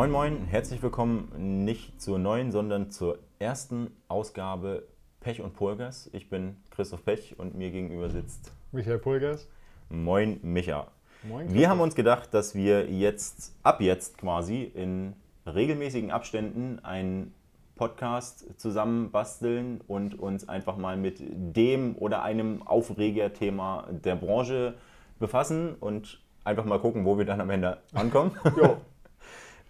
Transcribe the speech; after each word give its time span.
Moin 0.00 0.12
Moin, 0.12 0.46
herzlich 0.46 0.82
willkommen 0.82 1.66
nicht 1.66 2.00
zur 2.00 2.18
neuen, 2.18 2.52
sondern 2.52 2.90
zur 2.90 3.18
ersten 3.38 3.90
Ausgabe 4.08 4.84
Pech 5.20 5.42
und 5.42 5.52
Pulgas. 5.52 6.08
Ich 6.14 6.30
bin 6.30 6.56
Christoph 6.70 7.04
Pech 7.04 7.38
und 7.38 7.54
mir 7.54 7.70
gegenüber 7.70 8.08
sitzt 8.08 8.50
Michael 8.72 8.98
Pulgas. 8.98 9.46
Moin 9.90 10.40
Micha. 10.40 10.86
Moin, 11.22 11.48
Wir 11.48 11.52
Christoph. 11.52 11.68
haben 11.68 11.80
uns 11.82 11.94
gedacht, 11.94 12.32
dass 12.32 12.54
wir 12.54 12.90
jetzt, 12.90 13.54
ab 13.62 13.82
jetzt 13.82 14.16
quasi, 14.16 14.62
in 14.62 15.12
regelmäßigen 15.44 16.10
Abständen 16.10 16.78
einen 16.82 17.34
Podcast 17.76 18.58
zusammen 18.58 19.10
basteln 19.10 19.82
und 19.86 20.18
uns 20.18 20.48
einfach 20.48 20.78
mal 20.78 20.96
mit 20.96 21.18
dem 21.20 21.94
oder 21.98 22.22
einem 22.22 22.66
Aufregerthema 22.66 23.86
der 23.90 24.16
Branche 24.16 24.76
befassen 25.18 25.74
und 25.78 26.22
einfach 26.42 26.64
mal 26.64 26.78
gucken, 26.78 27.04
wo 27.04 27.18
wir 27.18 27.26
dann 27.26 27.42
am 27.42 27.50
Ende 27.50 27.82
ankommen. 27.92 28.30
Jo. 28.56 28.78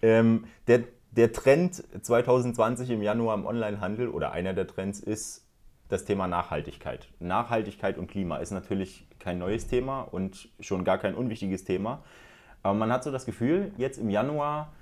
Ähm, 0.03 0.45
der, 0.67 0.85
der 1.13 1.33
Trend 1.33 1.83
2020 2.03 2.91
im 2.91 3.03
Januar 3.03 3.35
im 3.35 3.47
Onlinehandel 3.47 4.09
oder 4.09 4.33
einer 4.33 4.53
der 4.53 4.67
Trends 4.67 5.01
ist 5.01 5.47
das 5.89 6.05
Thema 6.05 6.29
Nachhaltigkeit. 6.29 7.09
Nachhaltigkeit 7.19 7.99
und 7.99 8.09
Klima 8.09 8.37
ist 8.37 8.53
natürlich 8.53 9.07
kein 9.19 9.39
neues 9.39 9.67
Thema 9.67 10.03
und 10.03 10.49
schon 10.61 10.85
gar 10.85 10.99
kein 10.99 11.15
unwichtiges 11.15 11.65
Thema. 11.65 12.03
Aber 12.63 12.75
man 12.75 12.93
hat 12.93 13.05
so 13.05 13.11
das 13.11 13.27
Gefühl, 13.27 13.73
jetzt 13.77 13.99
im 13.99 14.11
Januar 14.11 14.73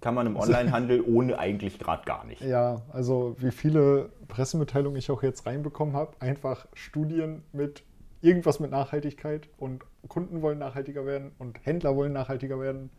kann 0.00 0.14
man 0.14 0.26
im 0.26 0.36
Onlinehandel 0.36 1.02
ohne 1.02 1.38
eigentlich 1.38 1.78
gerade 1.78 2.04
gar 2.04 2.24
nicht. 2.24 2.40
Ja, 2.40 2.82
also 2.92 3.34
wie 3.38 3.50
viele 3.50 4.10
Pressemitteilungen 4.28 4.96
ich 4.96 5.10
auch 5.10 5.22
jetzt 5.22 5.44
reinbekommen 5.46 5.94
habe, 5.94 6.12
einfach 6.20 6.66
Studien 6.72 7.42
mit 7.52 7.82
irgendwas 8.20 8.60
mit 8.60 8.70
Nachhaltigkeit 8.70 9.48
und 9.58 9.84
Kunden 10.08 10.40
wollen 10.42 10.58
nachhaltiger 10.58 11.04
werden 11.04 11.32
und 11.38 11.64
Händler 11.64 11.96
wollen 11.96 12.12
nachhaltiger 12.12 12.60
werden 12.60 12.90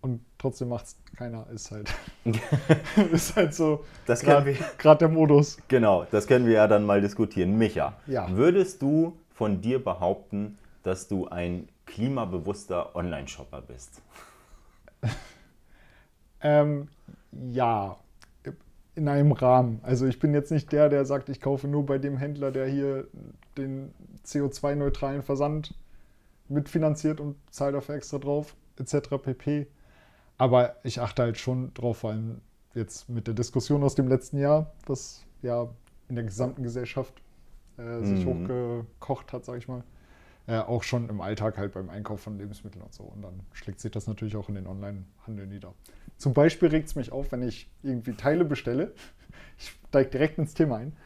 und 0.00 0.20
trotzdem 0.38 0.68
macht 0.68 0.86
es 0.86 0.96
keiner. 1.16 1.46
Ist 1.50 1.70
halt, 1.70 1.92
ist 3.12 3.36
halt 3.36 3.54
so 3.54 3.84
Das 4.06 4.20
gerade 4.20 4.54
der 4.98 5.08
Modus. 5.08 5.58
Genau, 5.68 6.06
das 6.10 6.26
können 6.26 6.46
wir 6.46 6.54
ja 6.54 6.66
dann 6.66 6.84
mal 6.84 7.00
diskutieren. 7.00 7.56
Micha, 7.58 7.94
Ja. 8.06 8.28
würdest 8.30 8.82
du 8.82 9.16
von 9.30 9.60
dir 9.60 9.82
behaupten, 9.82 10.58
dass 10.82 11.08
du 11.08 11.28
ein 11.28 11.68
klimabewusster 11.86 12.94
Online-Shopper 12.96 13.62
bist? 13.62 14.02
Ähm, 16.40 16.88
ja, 17.50 17.96
in 18.94 19.08
einem 19.08 19.32
Rahmen. 19.32 19.80
Also 19.82 20.06
ich 20.06 20.18
bin 20.18 20.34
jetzt 20.34 20.50
nicht 20.50 20.72
der, 20.72 20.88
der 20.88 21.04
sagt, 21.04 21.28
ich 21.28 21.40
kaufe 21.40 21.68
nur 21.68 21.86
bei 21.86 21.98
dem 21.98 22.16
Händler, 22.16 22.50
der 22.50 22.66
hier 22.66 23.06
den 23.56 23.92
CO2-neutralen 24.24 25.22
Versand 25.22 25.74
mitfinanziert 26.48 27.20
und 27.20 27.36
zahle 27.50 27.72
dafür 27.72 27.94
extra 27.96 28.18
drauf, 28.18 28.54
etc. 28.78 29.08
pp. 29.22 29.66
Aber 30.38 30.76
ich 30.84 31.00
achte 31.00 31.22
halt 31.22 31.38
schon 31.38 31.74
drauf, 31.74 31.98
vor 31.98 32.10
allem 32.10 32.40
jetzt 32.74 33.08
mit 33.08 33.26
der 33.26 33.34
Diskussion 33.34 33.82
aus 33.82 33.94
dem 33.94 34.08
letzten 34.08 34.38
Jahr, 34.38 34.72
was 34.86 35.24
ja 35.42 35.68
in 36.08 36.14
der 36.14 36.24
gesamten 36.24 36.62
Gesellschaft 36.62 37.14
äh, 37.76 38.02
sich 38.02 38.24
Mhm. 38.24 38.30
hochgekocht 38.30 39.32
hat, 39.32 39.44
sag 39.44 39.58
ich 39.58 39.68
mal. 39.68 39.84
Äh, 40.46 40.58
auch 40.60 40.82
schon 40.82 41.08
im 41.10 41.20
Alltag 41.20 41.58
halt 41.58 41.72
beim 41.74 41.90
Einkauf 41.90 42.20
von 42.22 42.38
Lebensmitteln 42.38 42.82
und 42.82 42.94
so. 42.94 43.04
Und 43.04 43.22
dann 43.22 43.40
schlägt 43.52 43.80
sich 43.80 43.90
das 43.90 44.06
natürlich 44.06 44.36
auch 44.36 44.48
in 44.48 44.54
den 44.54 44.66
Online-Handel 44.66 45.46
nieder. 45.46 45.74
Zum 46.16 46.32
Beispiel 46.32 46.68
regt 46.70 46.88
es 46.88 46.94
mich 46.96 47.12
auf, 47.12 47.32
wenn 47.32 47.42
ich 47.42 47.70
irgendwie 47.82 48.14
Teile 48.14 48.44
bestelle. 48.44 48.94
Ich 49.60 49.76
steige 49.88 50.10
direkt 50.10 50.38
ins 50.38 50.54
Thema 50.54 50.76
ein. 50.76 50.96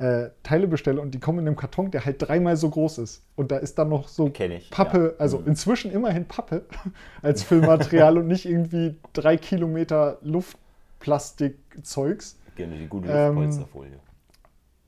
Äh, 0.00 0.30
Teile 0.42 0.66
bestelle 0.66 1.00
und 1.02 1.10
die 1.12 1.20
kommen 1.20 1.40
in 1.40 1.46
einem 1.46 1.56
Karton, 1.56 1.90
der 1.90 2.06
halt 2.06 2.22
dreimal 2.22 2.56
so 2.56 2.70
groß 2.70 2.96
ist. 2.98 3.22
Und 3.36 3.50
da 3.52 3.58
ist 3.58 3.78
dann 3.78 3.90
noch 3.90 4.08
so 4.08 4.28
ich, 4.28 4.70
Pappe, 4.70 5.10
ja. 5.12 5.20
also 5.20 5.40
Mhm. 5.40 5.48
inzwischen 5.48 5.90
immerhin 5.92 6.24
Pappe 6.24 6.64
als 7.22 7.42
Füllmaterial 7.42 8.16
und 8.16 8.26
nicht 8.26 8.46
irgendwie 8.46 8.96
drei 9.12 9.36
Kilometer 9.36 10.16
Luftplastikzeugs. 10.22 12.38
Gerne 12.56 12.78
die 12.78 12.86
gute 12.86 13.08
Ähm, 13.08 13.34
Luftpolsterfolie. 13.34 13.98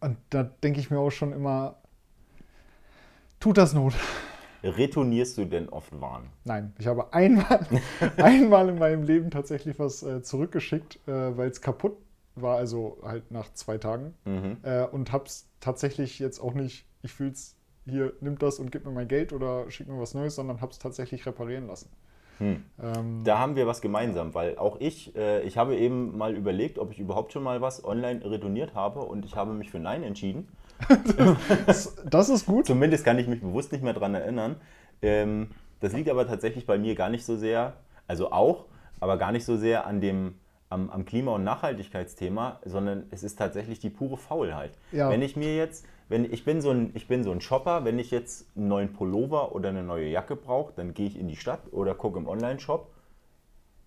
Und 0.01 0.17
da 0.31 0.45
denke 0.45 0.81
ich 0.81 0.91
mir 0.91 0.99
auch 0.99 1.11
schon 1.11 1.35
immer, 1.35 1.77
tut 3.39 3.59
das 3.59 3.75
Not? 3.75 3.93
Retournierst 4.65 5.37
du 5.39 5.45
denn 5.45 5.69
oft 5.69 5.93
Waren? 6.01 6.31
Nein, 6.45 6.73
ich 6.79 6.87
habe 6.87 7.13
einmal, 7.13 7.67
einmal 8.17 8.69
in 8.71 8.79
meinem 8.79 9.03
Leben 9.03 9.31
tatsächlich 9.31 9.79
was 9.79 10.03
äh, 10.03 10.23
zurückgeschickt, 10.23 11.07
äh, 11.07 11.37
weil 11.37 11.51
es 11.51 11.61
kaputt 11.61 11.99
war, 12.35 12.57
also 12.57 12.99
halt 13.03 13.31
nach 13.31 13.53
zwei 13.53 13.79
Tagen. 13.79 14.15
Mhm. 14.25 14.59
Äh, 14.63 14.85
und 14.87 15.13
habe 15.13 15.25
es 15.25 15.49
tatsächlich 15.61 16.19
jetzt 16.19 16.41
auch 16.41 16.55
nicht, 16.55 16.87
ich 17.03 17.13
fühle 17.13 17.33
es, 17.33 17.57
hier, 17.85 18.13
nimm 18.21 18.39
das 18.39 18.59
und 18.59 18.71
gib 18.71 18.85
mir 18.85 18.93
mein 18.93 19.09
Geld 19.09 19.33
oder 19.33 19.71
schick 19.71 19.89
mir 19.89 20.01
was 20.01 20.15
Neues, 20.15 20.37
sondern 20.37 20.61
habe 20.61 20.73
es 20.73 20.79
tatsächlich 20.79 21.27
reparieren 21.27 21.67
lassen. 21.67 21.91
Hm. 22.39 22.65
Ähm, 22.83 23.21
Da 23.25 23.39
haben 23.39 23.57
wir 23.57 23.67
was 23.67 23.81
gemeinsam, 23.81 24.35
weil 24.35 24.57
auch 24.59 24.81
ich, 24.81 25.15
äh, 25.17 25.43
ich 25.43 25.59
habe 25.59 25.77
eben 25.77 26.17
mal 26.17 26.35
überlegt, 26.35 26.79
ob 26.79 26.91
ich 26.91 26.99
überhaupt 26.99 27.33
schon 27.33 27.43
mal 27.43 27.61
was 27.61 27.85
online 27.85 28.25
retourniert 28.25 28.75
habe 28.75 29.01
und 29.01 29.25
ich 29.25 29.37
habe 29.37 29.53
mich 29.53 29.71
für 29.71 29.79
Nein 29.79 30.03
entschieden. 30.03 30.49
das, 31.67 31.95
das 32.05 32.29
ist 32.29 32.47
gut. 32.47 32.67
Zumindest 32.67 33.05
kann 33.05 33.19
ich 33.19 33.29
mich 33.29 33.41
bewusst 33.41 33.73
nicht 33.73 33.85
mehr 33.85 33.93
daran 33.93 34.15
erinnern. 34.15 34.57
Ähm, 35.01 35.51
das 35.81 35.93
liegt 35.93 36.09
aber 36.09 36.27
tatsächlich 36.27 36.67
bei 36.67 36.79
mir 36.79 36.95
gar 36.95 37.11
nicht 37.11 37.25
so 37.25 37.37
sehr, 37.37 37.75
also 38.07 38.33
auch, 38.33 38.67
aber 39.01 39.19
gar 39.19 39.33
nicht 39.33 39.45
so 39.45 39.57
sehr 39.57 39.87
an 39.87 40.01
dem, 40.01 40.37
am, 40.73 40.91
am 40.91 41.05
Klima- 41.05 41.35
und 41.35 41.45
Nachhaltigkeitsthema, 41.45 42.61
sondern 42.65 43.05
es 43.11 43.23
ist 43.23 43.37
tatsächlich 43.37 43.79
die 43.79 43.91
pure 43.91 44.17
Faulheit. 44.17 44.73
Ja. 44.91 45.11
Wenn 45.11 45.23
ich 45.23 45.37
mir 45.37 45.55
jetzt, 45.57 45.87
wenn 46.09 46.25
ich 46.33 46.45
bin 46.45 46.61
so 46.61 46.71
ein, 46.71 46.91
ich 46.95 47.07
bin 47.07 47.23
so 47.25 47.31
ein 47.31 47.41
Shopper, 47.41 47.85
wenn 47.85 47.99
ich 47.99 48.11
jetzt 48.11 48.47
einen 48.57 48.69
neuen 48.69 48.93
Pullover 48.93 49.55
oder 49.55 49.69
eine 49.69 49.83
neue 49.83 50.09
Jacke 50.09 50.35
brauche, 50.37 50.73
dann 50.75 50.95
gehe 50.95 51.07
ich 51.07 51.19
in 51.19 51.29
die 51.29 51.37
Stadt 51.37 51.61
oder 51.73 51.95
gucke 51.95 52.19
im 52.19 52.27
Online-Shop. 52.27 52.91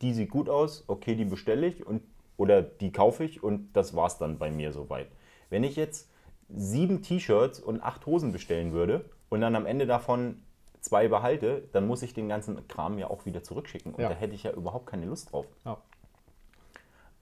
Die 0.01 0.13
sieht 0.13 0.29
gut 0.29 0.49
aus, 0.49 0.83
okay, 0.87 1.15
die 1.15 1.25
bestelle 1.25 1.67
ich 1.67 1.85
und 1.85 2.01
oder 2.37 2.61
die 2.61 2.91
kaufe 2.91 3.23
ich 3.23 3.41
und 3.43 3.71
das 3.73 3.95
war's 3.95 4.17
dann 4.17 4.37
bei 4.37 4.51
mir 4.51 4.71
soweit. 4.73 5.07
Wenn 5.49 5.63
ich 5.63 5.75
jetzt 5.77 6.09
sieben 6.49 7.01
T-Shirts 7.01 7.59
und 7.59 7.81
acht 7.81 8.05
Hosen 8.05 8.31
bestellen 8.33 8.73
würde 8.73 9.05
und 9.29 9.41
dann 9.41 9.55
am 9.55 9.65
Ende 9.65 9.85
davon 9.87 10.41
zwei 10.81 11.07
behalte, 11.07 11.63
dann 11.71 11.87
muss 11.87 12.03
ich 12.03 12.13
den 12.13 12.27
ganzen 12.29 12.67
Kram 12.67 12.99
ja 12.99 13.09
auch 13.09 13.25
wieder 13.25 13.41
zurückschicken. 13.41 13.93
Und 13.95 14.01
Ja. 14.01 14.09
da 14.09 14.15
hätte 14.15 14.35
ich 14.35 14.43
ja 14.43 14.51
überhaupt 14.51 14.85
keine 14.85 15.05
Lust 15.05 15.31
drauf. 15.31 15.45
Ja. 15.65 15.77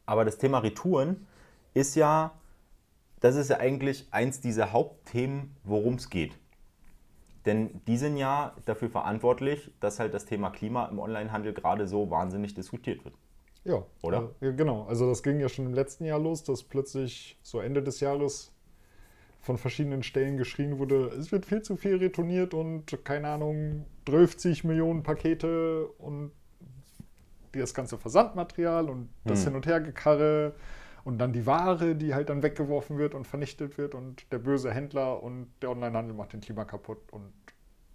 Aber 0.05 0.25
das 0.25 0.37
Thema 0.37 0.59
Retouren 0.59 1.27
ist 1.73 1.95
ja, 1.95 2.33
das 3.19 3.35
ist 3.35 3.49
ja 3.49 3.57
eigentlich 3.57 4.07
eins 4.11 4.41
dieser 4.41 4.71
Hauptthemen, 4.71 5.55
worum 5.63 5.95
es 5.95 6.09
geht. 6.09 6.37
Denn 7.45 7.81
die 7.87 7.97
sind 7.97 8.17
ja 8.17 8.55
dafür 8.65 8.89
verantwortlich, 8.89 9.71
dass 9.79 9.99
halt 9.99 10.13
das 10.13 10.25
Thema 10.25 10.49
Klima 10.49 10.85
im 10.85 10.99
Onlinehandel 10.99 11.53
gerade 11.53 11.87
so 11.87 12.09
wahnsinnig 12.09 12.53
diskutiert 12.53 13.03
wird. 13.03 13.15
Ja, 13.65 13.85
Oder? 14.01 14.31
Äh, 14.41 14.47
ja, 14.47 14.51
genau. 14.51 14.83
Also 14.83 15.07
das 15.07 15.23
ging 15.23 15.39
ja 15.39 15.49
schon 15.49 15.65
im 15.65 15.73
letzten 15.73 16.05
Jahr 16.05 16.19
los, 16.19 16.43
dass 16.43 16.63
plötzlich 16.63 17.37
so 17.41 17.59
Ende 17.59 17.81
des 17.81 17.99
Jahres 17.99 18.53
von 19.39 19.57
verschiedenen 19.57 20.03
Stellen 20.03 20.37
geschrien 20.37 20.79
wurde, 20.79 21.07
es 21.19 21.33
wird 21.33 21.45
viel 21.45 21.61
zu 21.61 21.75
viel 21.75 21.97
retourniert 21.97 22.53
und 22.53 23.03
keine 23.03 23.27
Ahnung, 23.27 23.85
30 24.05 24.63
Millionen 24.63 25.03
Pakete 25.03 25.87
und 25.97 26.31
das 27.59 27.73
ganze 27.73 27.97
Versandmaterial 27.97 28.89
und 28.89 29.09
das 29.25 29.39
Hm. 29.39 29.45
Hin- 29.47 29.55
und 29.55 29.65
Hergekarre 29.67 30.53
und 31.03 31.17
dann 31.19 31.33
die 31.33 31.45
Ware, 31.45 31.95
die 31.95 32.13
halt 32.13 32.29
dann 32.29 32.43
weggeworfen 32.43 32.97
wird 32.97 33.13
und 33.13 33.27
vernichtet 33.27 33.77
wird 33.77 33.93
und 33.95 34.31
der 34.31 34.39
böse 34.39 34.71
Händler 34.71 35.21
und 35.21 35.47
der 35.61 35.71
Onlinehandel 35.71 36.15
macht 36.15 36.33
den 36.33 36.41
Klima 36.41 36.65
kaputt 36.65 36.99
und 37.11 37.31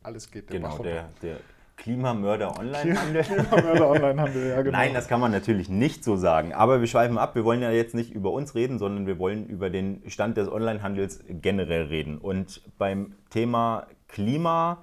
alles 0.03 0.31
geht 0.31 0.51
den 0.51 0.63
Genau, 0.63 0.77
Bach 0.77 0.83
der, 0.83 1.09
der 1.23 1.39
Klimamörder 1.77 2.59
Onlinehandel. 2.59 3.23
Klimamörder 3.25 3.89
Onlinehandel, 3.89 4.49
ja 4.49 4.63
genau. 4.63 4.77
Nein, 4.77 4.95
das 4.95 5.09
kann 5.09 5.21
man 5.21 5.31
natürlich 5.31 5.69
nicht 5.69 6.05
so 6.05 6.17
sagen. 6.17 6.53
Aber 6.53 6.81
wir 6.81 6.87
schweifen 6.89 7.17
ab. 7.19 7.35
Wir 7.35 7.45
wollen 7.45 7.63
ja 7.63 7.71
jetzt 7.71 7.95
nicht 7.95 8.13
über 8.13 8.33
uns 8.33 8.55
reden, 8.55 8.79
sondern 8.79 9.07
wir 9.07 9.19
wollen 9.19 9.47
über 9.47 9.71
den 9.71 10.03
Stand 10.09 10.37
des 10.37 10.51
Onlinehandels 10.51 11.25
generell 11.29 11.85
reden. 11.85 12.19
Und 12.19 12.63
beim 12.79 13.15
Thema 13.31 13.87
Klima 14.09 14.83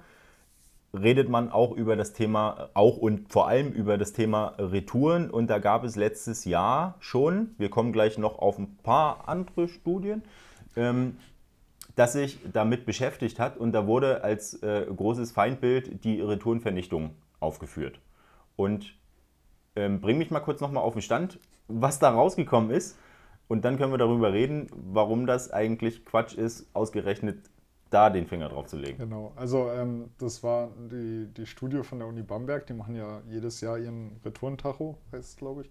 redet 0.96 1.28
man 1.28 1.50
auch 1.50 1.72
über 1.72 1.96
das 1.96 2.12
Thema, 2.12 2.68
auch 2.74 2.96
und 2.96 3.32
vor 3.32 3.48
allem 3.48 3.72
über 3.72 3.98
das 3.98 4.12
Thema 4.12 4.54
Retouren. 4.58 5.30
Und 5.30 5.48
da 5.48 5.58
gab 5.58 5.84
es 5.84 5.96
letztes 5.96 6.44
Jahr 6.44 6.96
schon, 7.00 7.54
wir 7.58 7.70
kommen 7.70 7.92
gleich 7.92 8.18
noch 8.18 8.38
auf 8.38 8.58
ein 8.58 8.76
paar 8.82 9.28
andere 9.28 9.68
Studien, 9.68 10.22
ähm, 10.76 11.18
das 11.94 12.12
sich 12.12 12.38
damit 12.52 12.86
beschäftigt 12.86 13.38
hat. 13.38 13.56
Und 13.56 13.72
da 13.72 13.86
wurde 13.86 14.24
als 14.24 14.62
äh, 14.62 14.86
großes 14.94 15.32
Feindbild 15.32 16.04
die 16.04 16.20
Retourenvernichtung 16.20 17.10
aufgeführt. 17.40 18.00
Und 18.56 18.94
ähm, 19.76 20.00
bring 20.00 20.18
mich 20.18 20.30
mal 20.30 20.40
kurz 20.40 20.60
nochmal 20.60 20.82
auf 20.82 20.94
den 20.94 21.02
Stand, 21.02 21.38
was 21.68 21.98
da 21.98 22.10
rausgekommen 22.10 22.70
ist. 22.70 22.98
Und 23.48 23.64
dann 23.64 23.78
können 23.78 23.92
wir 23.92 23.98
darüber 23.98 24.32
reden, 24.32 24.68
warum 24.74 25.26
das 25.26 25.52
eigentlich 25.52 26.04
Quatsch 26.04 26.34
ist, 26.34 26.68
ausgerechnet 26.74 27.38
da 27.90 28.10
den 28.10 28.26
Finger 28.26 28.48
drauf 28.48 28.66
zu 28.66 28.76
legen. 28.76 28.98
Genau, 28.98 29.32
also 29.36 29.70
ähm, 29.70 30.10
das 30.18 30.42
war 30.42 30.70
die, 30.90 31.28
die 31.36 31.46
Studie 31.46 31.82
von 31.82 31.98
der 32.00 32.08
Uni 32.08 32.22
Bamberg, 32.22 32.66
die 32.66 32.72
machen 32.74 32.94
ja 32.96 33.22
jedes 33.28 33.60
Jahr 33.60 33.78
ihren 33.78 34.20
Retourentacho, 34.24 34.98
heißt 35.12 35.30
es, 35.30 35.36
glaube 35.36 35.62
ich. 35.62 35.70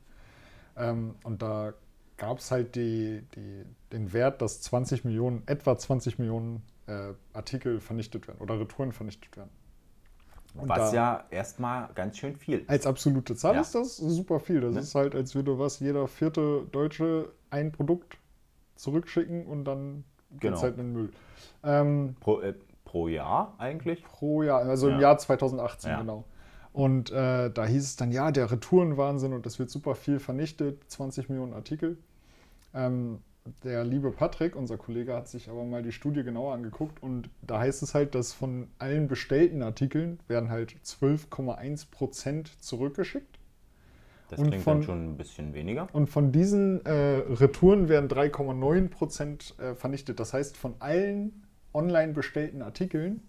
Ähm, 0.78 1.16
und 1.24 1.42
da 1.42 1.74
gab 2.18 2.40
es 2.40 2.52
halt 2.52 2.76
die, 2.76 3.22
die, 3.36 3.64
den 3.92 4.14
Wert, 4.14 4.42
dass 4.42 4.62
20 4.62 5.04
Millionen, 5.04 5.44
etwa 5.48 5.78
20 5.78 6.18
Millionen 6.20 6.62
äh, 6.88 7.14
Artikel 7.34 7.80
vernichtet 7.82 8.28
werden 8.28 8.40
oder 8.40 8.60
Retouren 8.60 8.92
vernichtet 8.94 9.36
werden. 9.36 9.50
Und 10.54 10.70
Was 10.70 10.92
da- 10.92 10.96
ja 10.96 11.26
erstmal 11.32 11.90
ganz 11.96 12.18
schön 12.18 12.38
viel. 12.38 12.64
Als 12.68 12.88
absolute 12.88 13.36
Zahl 13.36 13.56
Ja. 13.56 13.62
ist 13.62 13.76
das 13.76 13.98
super 13.98 14.40
viel. 14.40 14.62
Das 14.62 14.74
Ne? 14.76 14.80
ist 14.80 14.96
halt, 14.96 15.14
als 15.14 15.36
würde 15.36 15.60
was 15.60 15.80
jeder 15.82 16.08
vierte 16.08 16.66
Deutsche 16.72 17.34
ein 17.50 17.74
Produkt 17.74 18.18
zurückschicken 18.78 19.46
und 19.46 19.66
dann 19.66 20.06
Genau. 20.40 20.62
halt 20.62 20.78
in 20.78 20.84
den 20.86 20.94
Müll. 20.94 21.10
Ähm, 21.64 22.16
Pro, 22.20 22.42
äh, 22.42 22.54
pro 22.84 23.08
Jahr 23.08 23.54
eigentlich? 23.58 24.04
pro 24.04 24.44
Jahr, 24.44 24.62
also 24.62 24.88
im 24.88 24.96
Ja. 24.96 25.02
Jahr 25.02 25.18
2018 25.18 25.90
Ja. 25.92 26.00
genau. 26.02 26.24
Und 26.74 27.10
äh, 27.12 27.50
da 27.52 27.66
hieß 27.66 27.84
es 27.84 27.96
dann, 27.96 28.12
ja, 28.12 28.32
der 28.32 28.52
Retourenwahnsinn 28.52 29.32
und 29.34 29.46
das 29.46 29.60
wird 29.60 29.70
super 29.70 29.96
viel 29.96 30.20
vernichtet, 30.20 30.84
20 30.90 31.30
Millionen 31.30 31.54
Artikel. 31.54 31.98
Ähm, 32.74 33.20
der 33.64 33.84
liebe 33.86 34.12
Patrick, 34.12 34.56
unser 34.56 34.76
Kollege, 34.78 35.14
hat 35.16 35.28
sich 35.28 35.50
aber 35.50 35.64
mal 35.64 35.84
die 35.84 35.92
Studie 35.92 36.24
genauer 36.24 36.54
angeguckt 36.54 37.02
und 37.02 37.30
da 37.44 37.60
heißt 37.60 37.84
es 37.84 37.94
halt, 37.94 38.14
dass 38.16 38.34
von 38.34 38.68
allen 38.80 39.08
bestellten 39.08 39.62
Artikeln 39.62 40.20
werden 40.28 40.50
halt 40.50 40.76
12,1 40.84 41.90
Prozent 41.92 42.52
zurückgeschickt. 42.62 43.35
Das 44.30 44.40
Und 44.40 44.48
klingt 44.50 44.64
von- 44.64 44.78
dann 44.78 44.84
schon 44.84 45.06
ein 45.12 45.18
bisschen 45.18 45.54
weniger. 45.54 45.88
Und 45.94 46.08
von 46.10 46.32
diesen 46.32 46.84
äh, 46.86 46.92
Retouren 47.30 47.90
werden 47.90 48.10
3,9 48.10 48.90
Prozent 48.90 49.56
äh, 49.60 49.76
vernichtet. 49.76 50.20
Das 50.20 50.34
heißt, 50.34 50.58
von 50.58 50.74
allen 50.80 51.44
online 51.74 52.14
bestellten 52.14 52.62
Artikeln 52.62 53.22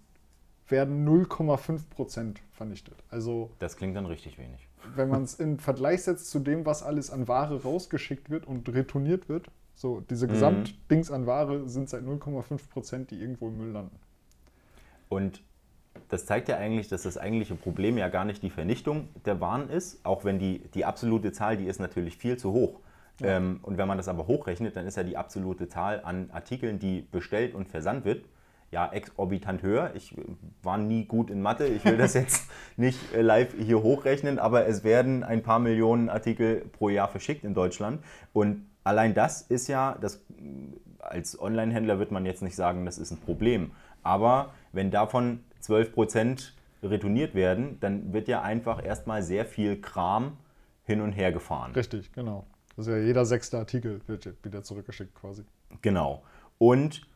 werden 0.69 1.07
0,5 1.07 1.89
Prozent 1.91 2.41
vernichtet. 2.51 2.95
Also 3.11 3.51
Das 3.59 3.77
klingt 3.77 3.95
dann 3.97 4.07
richtig 4.07 4.39
wenig. 4.39 4.67
wenn 4.97 5.09
man 5.09 5.23
es 5.23 5.35
in 5.35 5.59
Vergleich 5.59 6.03
setzt 6.03 6.31
zu 6.31 6.39
dem, 6.41 6.65
was 6.67 6.83
alles 6.83 7.11
an 7.11 7.29
Ware 7.29 7.63
rausgeschickt 7.63 8.31
wird 8.31 8.47
und 8.47 8.69
retourniert 8.69 9.29
wird, 9.29 9.49
so 9.75 10.01
diese 10.01 10.27
Gesamtdings 10.27 11.11
an 11.11 11.27
Ware 11.27 11.69
sind 11.69 11.89
seit 11.91 12.03
0,5 12.03 12.69
Prozent, 12.71 13.11
die 13.11 13.21
irgendwo 13.21 13.49
im 13.49 13.59
Müll 13.59 13.73
landen. 13.73 13.97
Und 15.09 15.43
das 16.09 16.27
zeigt 16.27 16.49
ja 16.49 16.57
eigentlich, 16.57 16.89
dass 16.89 17.03
das 17.03 17.19
eigentliche 17.19 17.55
Problem 17.55 17.99
ja 17.99 18.09
gar 18.09 18.25
nicht 18.25 18.43
die 18.43 18.51
Vernichtung 18.51 19.09
der 19.25 19.41
Waren 19.41 19.69
ist, 19.69 20.05
auch 20.05 20.25
wenn 20.25 20.39
die, 20.39 20.61
die 20.75 20.85
absolute 20.85 21.33
Zahl, 21.33 21.57
die 21.57 21.67
ist 21.67 21.81
natürlich 21.81 22.17
viel 22.17 22.37
zu 22.37 22.53
hoch. 22.53 22.81
Ähm, 23.23 23.61
und 23.63 23.79
wenn 23.79 23.89
man 23.89 23.97
das 23.97 24.09
aber 24.09 24.27
hochrechnet, 24.27 24.77
dann 24.77 24.87
ist 24.87 24.97
ja 24.97 25.03
die 25.03 25.17
absolute 25.17 25.69
Zahl 25.69 26.03
an 26.05 26.31
Artikeln, 26.33 26.79
die 26.79 27.01
bestellt 27.01 27.55
und 27.55 27.69
versandt 27.69 28.05
wird, 28.05 28.27
ja 28.71 28.91
exorbitant 28.93 29.63
höher. 29.63 29.93
Ich 29.95 30.17
äh, 30.17 30.23
war 30.63 30.79
nie 30.79 31.05
gut 31.05 31.31
in 31.31 31.41
Mathe, 31.41 31.67
ich 31.67 31.85
will 31.85 31.97
das 31.97 32.15
jetzt 32.15 32.51
nicht 32.77 32.99
äh, 33.15 33.23
live 33.23 33.55
hier 33.59 33.83
hochrechnen, 33.83 34.39
aber 34.39 34.67
es 34.67 34.85
werden 34.85 35.23
ein 35.23 35.43
paar 35.43 35.59
Millionen 35.59 36.09
Artikel 36.09 36.67
pro 36.73 36.89
Jahr 36.89 37.09
verschickt 37.09 37.45
in 37.45 37.55
Deutschland. 37.55 38.03
Und 38.33 38.67
allein 38.85 39.15
das 39.15 39.43
ist 39.43 39.69
ja, 39.69 39.97
das, 40.01 40.23
als 41.01 41.41
Online-Händler 41.41 41.99
wird 41.99 42.11
man 42.11 42.27
jetzt 42.27 42.43
nicht 42.43 42.57
sagen, 42.57 42.85
das 42.85 42.99
ist 42.99 43.13
ein 43.13 43.19
Problem. 43.19 43.71
Aber 44.03 44.53
wenn 44.73 44.91
davon 44.91 45.41
12% 45.63 46.51
retourniert 46.83 47.35
werden, 47.35 47.79
dann 47.81 48.13
wird 48.13 48.29
ja 48.29 48.43
einfach 48.43 48.85
erstmal 48.85 49.23
sehr 49.23 49.45
viel 49.45 49.81
Kram 49.81 50.37
hin 50.85 51.01
und 51.01 51.13
her 51.13 51.33
gefahren. 51.33 51.73
Richtig, 51.73 52.13
genau. 52.13 52.47
Das 52.77 52.87
ist 52.87 52.93
ja 52.93 52.99
jeder 52.99 53.25
sechste 53.25 53.59
Artikel 53.59 54.01
wird 54.07 54.45
wieder 54.45 54.63
zurückgeschickt 54.63 55.15
quasi. 55.15 55.43
Genau. 55.83 56.23
Und 56.59 57.07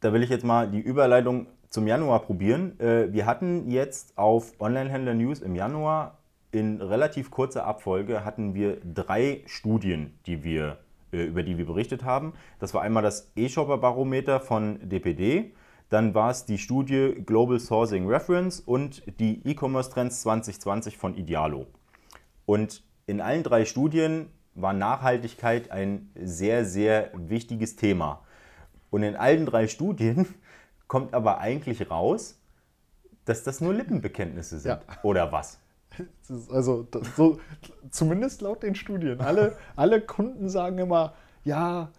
da 0.00 0.12
will 0.12 0.22
ich 0.22 0.30
jetzt 0.30 0.44
mal 0.44 0.70
die 0.70 0.80
Überleitung 0.80 1.46
zum 1.68 1.86
Januar 1.86 2.20
probieren. 2.20 2.78
Äh, 2.80 3.12
Wir 3.12 3.26
hatten 3.26 3.70
jetzt 3.70 4.16
auf 4.16 4.54
Onlinehändler 4.58 5.14
News 5.14 5.40
im 5.40 5.54
Januar 5.54 6.18
in 6.50 6.80
relativ 6.80 7.30
kurzer 7.30 7.66
Abfolge 7.66 8.24
hatten 8.24 8.54
wir 8.54 8.78
drei 8.82 9.42
Studien, 9.46 10.18
die 10.26 10.44
wir, 10.44 10.78
äh, 11.12 11.24
über 11.24 11.42
die 11.42 11.58
wir 11.58 11.66
berichtet 11.66 12.04
haben. 12.04 12.32
Das 12.58 12.72
war 12.72 12.82
einmal 12.82 13.02
das 13.02 13.30
E-Shopper-Barometer 13.36 14.40
von 14.40 14.78
DPD, 14.88 15.52
dann 15.88 16.14
war 16.14 16.30
es 16.30 16.44
die 16.44 16.58
Studie 16.58 17.14
Global 17.24 17.58
Sourcing 17.58 18.06
Reference 18.06 18.60
und 18.60 19.02
die 19.20 19.40
E-Commerce 19.48 19.90
Trends 19.90 20.22
2020 20.22 20.98
von 20.98 21.14
Idealo. 21.14 21.66
Und 22.44 22.82
in 23.06 23.20
allen 23.20 23.42
drei 23.42 23.64
Studien 23.64 24.30
war 24.54 24.72
Nachhaltigkeit 24.72 25.70
ein 25.70 26.10
sehr, 26.14 26.64
sehr 26.64 27.10
wichtiges 27.14 27.76
Thema. 27.76 28.22
Und 28.90 29.02
in 29.02 29.16
allen 29.16 29.46
drei 29.46 29.66
Studien 29.68 30.26
kommt 30.88 31.14
aber 31.14 31.38
eigentlich 31.38 31.90
raus, 31.90 32.38
dass 33.24 33.44
das 33.44 33.60
nur 33.60 33.74
Lippenbekenntnisse 33.74 34.58
sind. 34.58 34.70
Ja. 34.70 34.80
Oder 35.02 35.32
was? 35.32 35.58
Also 36.50 36.86
so, 37.16 37.40
zumindest 37.90 38.42
laut 38.42 38.62
den 38.62 38.74
Studien. 38.74 39.20
Alle, 39.20 39.56
alle 39.74 40.00
Kunden 40.00 40.48
sagen 40.48 40.78
immer, 40.78 41.14
ja, 41.44 41.90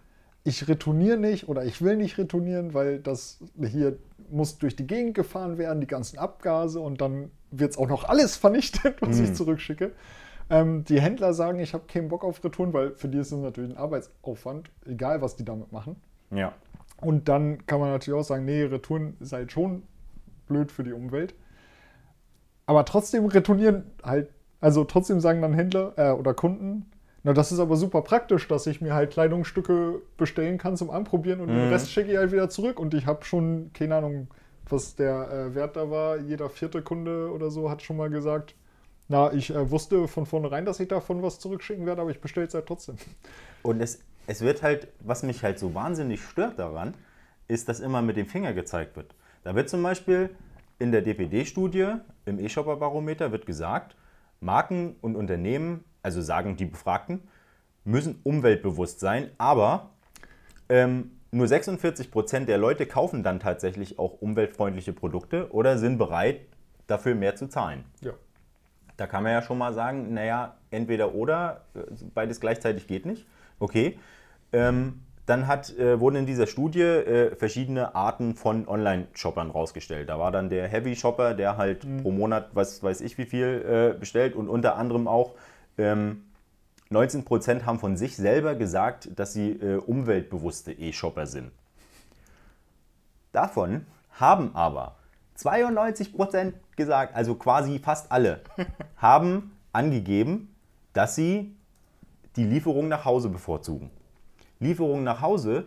ich 0.44 0.68
retourniere 0.68 1.18
nicht 1.18 1.48
oder 1.48 1.64
ich 1.64 1.82
will 1.82 1.96
nicht 1.96 2.18
retournieren, 2.18 2.72
weil 2.74 2.98
das 2.98 3.40
hier 3.60 3.98
muss 4.30 4.58
durch 4.58 4.76
die 4.76 4.86
Gegend 4.86 5.14
gefahren 5.14 5.58
werden, 5.58 5.80
die 5.80 5.86
ganzen 5.86 6.18
Abgase 6.18 6.80
und 6.80 7.00
dann 7.00 7.30
wird 7.50 7.72
es 7.72 7.78
auch 7.78 7.88
noch 7.88 8.04
alles 8.04 8.36
vernichtet, 8.36 8.96
was 9.02 9.18
ich 9.18 9.34
zurückschicke. 9.34 9.92
Ähm, 10.48 10.84
die 10.84 11.00
Händler 11.00 11.34
sagen, 11.34 11.60
ich 11.60 11.74
habe 11.74 11.84
keinen 11.86 12.08
Bock 12.08 12.24
auf 12.24 12.42
Retouren, 12.42 12.72
weil 12.72 12.94
für 12.94 13.08
die 13.08 13.18
ist 13.18 13.32
es 13.32 13.38
natürlich 13.38 13.70
ein 13.70 13.76
Arbeitsaufwand, 13.76 14.70
egal 14.86 15.20
was 15.22 15.36
die 15.36 15.44
damit 15.44 15.72
machen. 15.72 15.96
Ja. 16.30 16.54
Und 17.00 17.28
dann 17.28 17.66
kann 17.66 17.80
man 17.80 17.90
natürlich 17.90 18.18
auch 18.18 18.24
sagen, 18.24 18.44
nee, 18.44 18.62
Retouren 18.62 19.16
ist 19.20 19.32
halt 19.32 19.52
schon 19.52 19.82
blöd 20.46 20.72
für 20.72 20.84
die 20.84 20.92
Umwelt. 20.92 21.34
Aber 22.66 22.84
trotzdem 22.84 23.26
retournieren 23.26 23.84
halt, 24.02 24.30
also 24.60 24.84
trotzdem 24.84 25.20
sagen 25.20 25.40
dann 25.40 25.54
Händler 25.54 25.92
äh, 25.96 26.10
oder 26.12 26.34
Kunden, 26.34 26.90
na, 27.22 27.32
das 27.34 27.52
ist 27.52 27.58
aber 27.58 27.76
super 27.76 28.02
praktisch, 28.02 28.48
dass 28.48 28.66
ich 28.66 28.80
mir 28.80 28.94
halt 28.94 29.12
Kleidungsstücke 29.12 30.00
bestellen 30.16 30.56
kann 30.56 30.76
zum 30.76 30.90
Anprobieren 30.90 31.40
und 31.40 31.48
den 31.48 31.68
Rest 31.68 31.90
schicke 31.90 32.12
ich 32.12 32.16
halt 32.16 32.32
wieder 32.32 32.48
zurück. 32.48 32.80
Und 32.80 32.94
ich 32.94 33.06
habe 33.06 33.24
schon, 33.24 33.70
keine 33.74 33.96
Ahnung, 33.96 34.28
was 34.68 34.96
der 34.96 35.30
äh, 35.30 35.54
Wert 35.54 35.76
da 35.76 35.90
war, 35.90 36.18
jeder 36.18 36.48
vierte 36.48 36.80
Kunde 36.80 37.30
oder 37.30 37.50
so 37.50 37.70
hat 37.70 37.82
schon 37.82 37.96
mal 37.96 38.08
gesagt, 38.08 38.54
na, 39.08 39.32
ich 39.32 39.50
äh, 39.50 39.70
wusste 39.70 40.08
von 40.08 40.24
vornherein, 40.24 40.64
dass 40.64 40.80
ich 40.80 40.88
davon 40.88 41.22
was 41.22 41.38
zurückschicken 41.40 41.84
werde, 41.84 42.00
aber 42.00 42.10
ich 42.10 42.20
bestelle 42.20 42.46
es 42.46 42.54
halt 42.54 42.66
trotzdem. 42.66 42.96
Und 43.62 43.82
es, 43.82 44.00
es 44.26 44.40
wird 44.40 44.62
halt, 44.62 44.88
was 45.00 45.22
mich 45.22 45.42
halt 45.42 45.58
so 45.58 45.74
wahnsinnig 45.74 46.22
stört 46.22 46.58
daran, 46.58 46.94
ist, 47.48 47.68
dass 47.68 47.80
immer 47.80 48.00
mit 48.00 48.16
dem 48.16 48.26
Finger 48.26 48.54
gezeigt 48.54 48.96
wird. 48.96 49.14
Da 49.42 49.54
wird 49.54 49.68
zum 49.68 49.82
Beispiel 49.82 50.30
in 50.78 50.92
der 50.92 51.02
DPD-Studie, 51.02 51.94
im 52.24 52.38
E-Shopper-Barometer, 52.38 53.32
wird 53.32 53.44
gesagt, 53.44 53.96
Marken 54.40 54.96
und 55.02 55.16
Unternehmen, 55.16 55.84
also 56.02 56.22
sagen 56.22 56.56
die 56.56 56.66
Befragten, 56.66 57.22
müssen 57.84 58.20
umweltbewusst 58.24 59.00
sein, 59.00 59.30
aber 59.38 59.90
ähm, 60.68 61.12
nur 61.32 61.46
46 61.46 62.10
Prozent 62.10 62.48
der 62.48 62.58
Leute 62.58 62.86
kaufen 62.86 63.22
dann 63.22 63.40
tatsächlich 63.40 63.98
auch 63.98 64.20
umweltfreundliche 64.20 64.92
Produkte 64.92 65.52
oder 65.52 65.78
sind 65.78 65.98
bereit, 65.98 66.40
dafür 66.86 67.14
mehr 67.14 67.36
zu 67.36 67.48
zahlen. 67.48 67.84
Ja. 68.00 68.12
Da 68.96 69.06
kann 69.06 69.22
man 69.22 69.32
ja 69.32 69.42
schon 69.42 69.56
mal 69.56 69.72
sagen, 69.72 70.12
naja, 70.12 70.56
entweder 70.70 71.14
oder, 71.14 71.64
äh, 71.74 71.80
beides 72.14 72.40
gleichzeitig 72.40 72.86
geht 72.86 73.06
nicht. 73.06 73.26
Okay. 73.58 73.98
Ähm, 74.52 75.02
dann 75.26 75.46
hat, 75.46 75.78
äh, 75.78 76.00
wurden 76.00 76.16
in 76.16 76.26
dieser 76.26 76.48
Studie 76.48 76.82
äh, 76.82 77.36
verschiedene 77.36 77.94
Arten 77.94 78.34
von 78.34 78.66
Online-Shoppern 78.66 79.50
rausgestellt. 79.50 80.08
Da 80.08 80.18
war 80.18 80.32
dann 80.32 80.50
der 80.50 80.66
Heavy-Shopper, 80.66 81.34
der 81.34 81.56
halt 81.56 81.86
pro 82.02 82.10
Monat, 82.10 82.50
was 82.52 82.82
weiß 82.82 83.00
ich 83.00 83.16
wie 83.16 83.26
viel, 83.26 83.94
äh, 83.94 83.98
bestellt 83.98 84.34
und 84.34 84.48
unter 84.48 84.76
anderem 84.76 85.06
auch 85.06 85.34
ähm, 85.78 86.24
19% 86.90 87.64
haben 87.64 87.78
von 87.78 87.96
sich 87.96 88.16
selber 88.16 88.54
gesagt, 88.54 89.10
dass 89.18 89.32
sie 89.32 89.50
äh, 89.50 89.76
umweltbewusste 89.76 90.72
E-Shopper 90.72 91.26
sind. 91.26 91.52
Davon 93.32 93.86
haben 94.18 94.54
aber 94.54 94.96
92% 95.38 96.52
gesagt, 96.76 97.14
also 97.14 97.36
quasi 97.36 97.78
fast 97.78 98.10
alle, 98.10 98.40
haben 98.96 99.52
angegeben, 99.72 100.54
dass 100.92 101.14
sie 101.14 101.54
die 102.36 102.44
Lieferung 102.44 102.88
nach 102.88 103.04
Hause 103.04 103.28
bevorzugen. 103.28 103.90
Lieferung 104.58 105.04
nach 105.04 105.22
Hause 105.22 105.66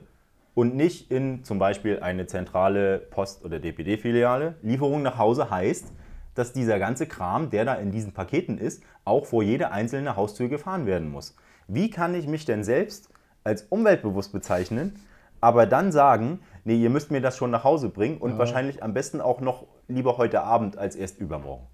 und 0.55 0.75
nicht 0.75 1.09
in 1.09 1.43
zum 1.43 1.57
Beispiel 1.57 1.99
eine 1.99 2.27
zentrale 2.27 2.99
Post- 2.99 3.43
oder 3.43 3.59
DPD-Filiale. 3.59 4.55
Lieferung 4.61 5.01
nach 5.01 5.17
Hause 5.17 5.49
heißt, 5.49 5.91
dass 6.35 6.53
dieser 6.53 6.79
ganze 6.79 7.07
Kram, 7.07 7.49
der 7.49 7.65
da 7.65 7.75
in 7.75 7.91
diesen 7.91 8.13
Paketen 8.13 8.57
ist, 8.57 8.83
auch 9.05 9.25
vor 9.25 9.43
jede 9.43 9.71
einzelne 9.71 10.15
Haustür 10.15 10.49
gefahren 10.49 10.85
werden 10.85 11.11
muss. 11.11 11.35
Wie 11.67 11.89
kann 11.89 12.15
ich 12.15 12.27
mich 12.27 12.45
denn 12.45 12.63
selbst 12.63 13.09
als 13.43 13.63
umweltbewusst 13.63 14.31
bezeichnen, 14.31 14.99
aber 15.41 15.65
dann 15.65 15.91
sagen, 15.91 16.39
nee, 16.63 16.75
ihr 16.75 16.89
müsst 16.89 17.11
mir 17.11 17.21
das 17.21 17.37
schon 17.37 17.51
nach 17.51 17.63
Hause 17.63 17.89
bringen 17.89 18.17
und 18.17 18.37
wahrscheinlich 18.37 18.81
am 18.81 18.93
besten 18.93 19.19
auch 19.19 19.41
noch 19.41 19.67
lieber 19.87 20.17
heute 20.17 20.41
Abend 20.41 20.77
als 20.77 20.95
erst 20.95 21.19
übermorgen. 21.19 21.67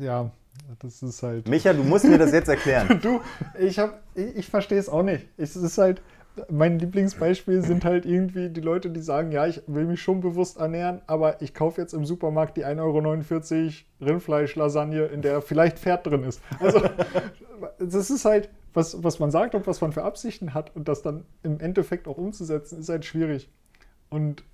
Ja, 0.00 0.30
das 0.80 1.02
ist 1.02 1.22
halt. 1.22 1.48
Micha, 1.48 1.72
du 1.72 1.84
musst 1.84 2.04
mir 2.04 2.18
das 2.18 2.32
jetzt 2.32 2.48
erklären. 2.48 2.98
Du, 3.02 3.20
ich 3.58 3.78
hab, 3.78 4.02
ich, 4.14 4.36
ich 4.36 4.48
verstehe 4.48 4.78
es 4.78 4.88
auch 4.88 5.02
nicht. 5.02 5.28
Es 5.36 5.56
ist 5.56 5.78
halt, 5.78 6.02
mein 6.50 6.78
Lieblingsbeispiel 6.78 7.62
sind 7.62 7.84
halt 7.84 8.06
irgendwie 8.06 8.48
die 8.48 8.60
Leute, 8.60 8.90
die 8.90 9.00
sagen, 9.00 9.30
ja, 9.30 9.46
ich 9.46 9.62
will 9.66 9.84
mich 9.86 10.02
schon 10.02 10.20
bewusst 10.20 10.58
ernähren, 10.58 11.00
aber 11.06 11.40
ich 11.42 11.54
kaufe 11.54 11.80
jetzt 11.80 11.94
im 11.94 12.04
Supermarkt 12.04 12.56
die 12.56 12.64
1,49 12.64 13.84
Euro 14.00 14.10
Rindfleisch-Lasagne, 14.10 15.06
in 15.06 15.22
der 15.22 15.42
vielleicht 15.42 15.78
Pferd 15.78 16.06
drin 16.06 16.24
ist. 16.24 16.42
Also, 16.60 16.80
das 17.78 18.10
ist 18.10 18.24
halt, 18.24 18.48
was, 18.72 19.02
was 19.04 19.20
man 19.20 19.30
sagt 19.30 19.54
und 19.54 19.66
was 19.66 19.80
man 19.80 19.92
für 19.92 20.02
Absichten 20.02 20.54
hat 20.54 20.74
und 20.74 20.88
das 20.88 21.02
dann 21.02 21.24
im 21.42 21.60
Endeffekt 21.60 22.08
auch 22.08 22.18
umzusetzen, 22.18 22.80
ist 22.80 22.88
halt 22.88 23.04
schwierig. 23.04 23.48
Und 24.10 24.44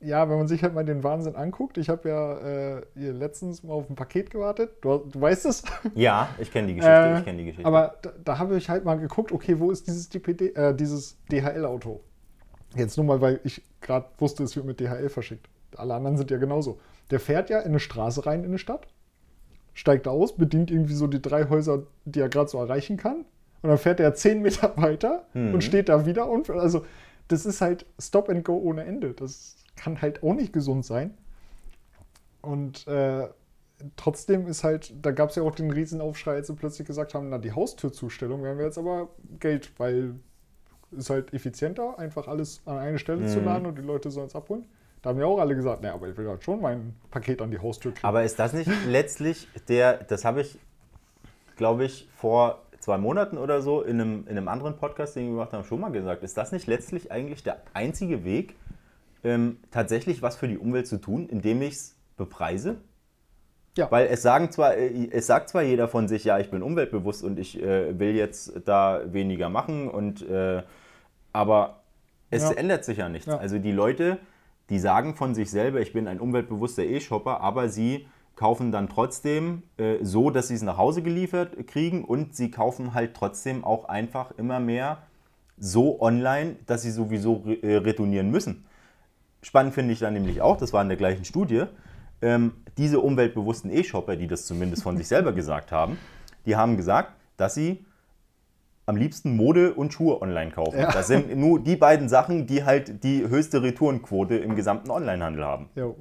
ja, 0.00 0.28
wenn 0.28 0.38
man 0.38 0.48
sich 0.48 0.62
halt 0.62 0.74
mal 0.74 0.84
den 0.84 1.04
Wahnsinn 1.04 1.36
anguckt. 1.36 1.78
Ich 1.78 1.88
habe 1.88 2.08
ja 2.08 2.38
äh, 2.38 2.82
letztens 2.94 3.62
mal 3.62 3.72
auf 3.74 3.88
ein 3.88 3.94
Paket 3.94 4.30
gewartet. 4.30 4.72
Du, 4.80 4.98
du 4.98 5.20
weißt 5.20 5.46
es? 5.46 5.62
Ja, 5.94 6.28
ich 6.38 6.50
kenne 6.52 6.68
die 6.68 6.74
Geschichte. 6.74 6.94
Äh, 6.96 7.18
ich 7.18 7.24
kenne 7.24 7.38
die 7.38 7.44
Geschichte. 7.44 7.66
Aber 7.66 7.94
da, 8.02 8.12
da 8.24 8.38
habe 8.38 8.56
ich 8.56 8.68
halt 8.68 8.84
mal 8.84 8.98
geguckt, 8.98 9.30
okay, 9.32 9.58
wo 9.60 9.70
ist 9.70 9.86
dieses, 9.86 10.08
DPD, 10.08 10.48
äh, 10.54 10.74
dieses 10.74 11.16
DHL-Auto? 11.30 12.00
Jetzt 12.74 12.96
nur 12.96 13.06
mal, 13.06 13.20
weil 13.20 13.40
ich 13.44 13.62
gerade 13.80 14.06
wusste, 14.18 14.42
es 14.42 14.56
wird 14.56 14.66
mit 14.66 14.80
DHL 14.80 15.08
verschickt. 15.08 15.48
Alle 15.76 15.94
anderen 15.94 16.16
sind 16.16 16.30
ja 16.30 16.38
genauso. 16.38 16.80
Der 17.10 17.20
fährt 17.20 17.48
ja 17.50 17.60
in 17.60 17.68
eine 17.68 17.80
Straße 17.80 18.26
rein 18.26 18.40
in 18.40 18.46
eine 18.46 18.58
Stadt, 18.58 18.88
steigt 19.74 20.08
aus, 20.08 20.36
bedient 20.36 20.70
irgendwie 20.70 20.94
so 20.94 21.06
die 21.06 21.22
drei 21.22 21.48
Häuser, 21.48 21.84
die 22.04 22.20
er 22.20 22.28
gerade 22.28 22.48
so 22.48 22.58
erreichen 22.58 22.96
kann. 22.96 23.24
Und 23.62 23.68
dann 23.68 23.78
fährt 23.78 24.00
er 24.00 24.14
zehn 24.14 24.42
Meter 24.42 24.72
weiter 24.76 25.24
Mhm. 25.34 25.54
und 25.54 25.62
steht 25.64 25.88
da 25.88 26.04
wieder. 26.04 26.28
Und 26.28 26.50
also, 26.50 26.84
das 27.32 27.46
ist 27.46 27.60
halt 27.60 27.86
Stop 27.98 28.28
and 28.28 28.44
Go 28.44 28.54
ohne 28.58 28.84
Ende. 28.84 29.14
Das 29.14 29.56
kann 29.76 30.00
halt 30.02 30.22
auch 30.22 30.34
nicht 30.34 30.52
gesund 30.52 30.84
sein. 30.84 31.14
Und 32.40 32.86
äh, 32.86 33.28
trotzdem 33.96 34.46
ist 34.46 34.64
halt, 34.64 34.94
da 35.04 35.10
gab 35.12 35.30
es 35.30 35.36
ja 35.36 35.42
auch 35.42 35.54
den 35.54 35.70
Riesenaufschrei, 35.70 36.32
als 36.34 36.48
sie 36.48 36.54
plötzlich 36.54 36.86
gesagt 36.86 37.14
haben, 37.14 37.28
na, 37.28 37.38
die 37.38 37.52
Haustürzustellung 37.52 38.42
werden 38.42 38.58
wir 38.58 38.66
jetzt 38.66 38.78
aber 38.78 39.08
Geld, 39.40 39.72
weil 39.78 40.14
ist 40.90 41.08
halt 41.08 41.32
effizienter, 41.32 41.98
einfach 41.98 42.28
alles 42.28 42.60
an 42.66 42.76
eine 42.76 42.98
Stelle 42.98 43.24
zu 43.26 43.38
Mhm. 43.38 43.44
laden 43.46 43.66
und 43.66 43.78
die 43.78 43.82
Leute 43.82 44.10
sollen 44.10 44.26
es 44.26 44.36
abholen. 44.36 44.66
Da 45.00 45.10
haben 45.10 45.18
ja 45.18 45.24
auch 45.24 45.38
alle 45.38 45.56
gesagt, 45.56 45.80
naja, 45.82 45.94
aber 45.94 46.08
ich 46.08 46.16
will 46.18 46.28
halt 46.28 46.44
schon 46.44 46.60
mein 46.60 46.94
Paket 47.10 47.40
an 47.40 47.50
die 47.50 47.58
Haustür 47.58 47.92
kriegen. 47.92 48.06
Aber 48.06 48.22
ist 48.24 48.38
das 48.38 48.52
nicht 48.52 48.70
letztlich 48.86 49.48
der, 49.68 50.04
das 50.04 50.24
habe 50.26 50.42
ich, 50.42 50.58
glaube 51.56 51.84
ich, 51.86 52.08
vor 52.14 52.60
zwei 52.82 52.98
Monaten 52.98 53.38
oder 53.38 53.62
so 53.62 53.80
in 53.80 54.00
einem, 54.00 54.24
in 54.26 54.36
einem 54.36 54.48
anderen 54.48 54.76
Podcast, 54.76 55.14
den 55.14 55.26
wir 55.26 55.30
gemacht 55.30 55.52
haben, 55.52 55.64
schon 55.64 55.80
mal 55.80 55.92
gesagt, 55.92 56.22
ist 56.24 56.36
das 56.36 56.50
nicht 56.50 56.66
letztlich 56.66 57.12
eigentlich 57.12 57.42
der 57.44 57.62
einzige 57.74 58.24
Weg, 58.24 58.56
ähm, 59.24 59.58
tatsächlich 59.70 60.20
was 60.20 60.36
für 60.36 60.48
die 60.48 60.58
Umwelt 60.58 60.88
zu 60.88 61.00
tun, 61.00 61.28
indem 61.28 61.62
ich 61.62 61.74
es 61.74 61.96
bepreise? 62.16 62.76
Ja. 63.78 63.88
Weil 63.90 64.08
es 64.08 64.20
sagen 64.22 64.50
zwar, 64.50 64.76
äh, 64.76 65.08
es 65.12 65.28
sagt 65.28 65.48
zwar 65.48 65.62
jeder 65.62 65.86
von 65.86 66.08
sich, 66.08 66.24
ja, 66.24 66.40
ich 66.40 66.50
bin 66.50 66.60
umweltbewusst 66.62 67.22
und 67.22 67.38
ich 67.38 67.62
äh, 67.62 67.98
will 67.98 68.16
jetzt 68.16 68.52
da 68.64 69.00
weniger 69.06 69.48
machen 69.48 69.88
und 69.88 70.28
äh, 70.28 70.62
aber 71.32 71.82
es 72.30 72.42
Ja. 72.42 72.50
ändert 72.52 72.84
sich 72.84 72.98
ja 72.98 73.08
nichts. 73.08 73.26
Ja. 73.26 73.38
Also 73.38 73.58
die 73.58 73.72
Leute, 73.72 74.18
die 74.70 74.80
sagen 74.80 75.14
von 75.14 75.34
sich 75.36 75.50
selber, 75.50 75.80
ich 75.80 75.92
bin 75.92 76.08
ein 76.08 76.18
umweltbewusster 76.18 76.82
E-Shopper, 76.82 77.40
aber 77.40 77.68
sie 77.68 78.06
kaufen 78.36 78.72
dann 78.72 78.88
trotzdem 78.88 79.62
äh, 79.76 79.96
so, 80.02 80.30
dass 80.30 80.48
sie 80.48 80.54
es 80.54 80.62
nach 80.62 80.76
Hause 80.76 81.02
geliefert 81.02 81.66
kriegen 81.66 82.04
und 82.04 82.34
sie 82.34 82.50
kaufen 82.50 82.94
halt 82.94 83.14
trotzdem 83.14 83.64
auch 83.64 83.84
einfach 83.86 84.32
immer 84.38 84.60
mehr 84.60 84.98
so 85.58 86.00
online, 86.00 86.56
dass 86.66 86.82
sie 86.82 86.90
sowieso 86.90 87.42
re 87.44 87.54
äh, 87.62 87.76
retournieren 87.76 88.30
müssen. 88.30 88.64
Spannend 89.42 89.74
finde 89.74 89.92
ich 89.92 90.00
dann 90.00 90.14
nämlich 90.14 90.40
auch, 90.40 90.56
das 90.56 90.72
war 90.72 90.82
in 90.82 90.88
der 90.88 90.96
gleichen 90.96 91.24
Studie, 91.24 91.64
ähm, 92.20 92.52
diese 92.78 93.00
umweltbewussten 93.00 93.70
E-Shopper, 93.70 94.16
die 94.16 94.26
das 94.26 94.46
zumindest 94.46 94.82
von 94.82 94.96
sich 94.96 95.08
selber 95.08 95.32
gesagt 95.32 95.72
haben, 95.72 95.98
die 96.46 96.56
haben 96.56 96.76
gesagt, 96.76 97.12
dass 97.36 97.54
sie 97.54 97.84
am 98.86 98.96
liebsten 98.96 99.36
Mode 99.36 99.74
und 99.74 99.92
Schuhe 99.92 100.20
online 100.20 100.50
kaufen. 100.50 100.78
Ja. 100.78 100.90
Das 100.90 101.06
sind 101.06 101.36
nur 101.36 101.60
die 101.60 101.76
beiden 101.76 102.08
Sachen, 102.08 102.46
die 102.46 102.64
halt 102.64 103.04
die 103.04 103.28
höchste 103.28 103.62
Retourenquote 103.62 104.36
im 104.36 104.56
gesamten 104.56 104.90
Onlinehandel 104.90 105.44
haben. 105.44 105.68
Jo. 105.74 105.96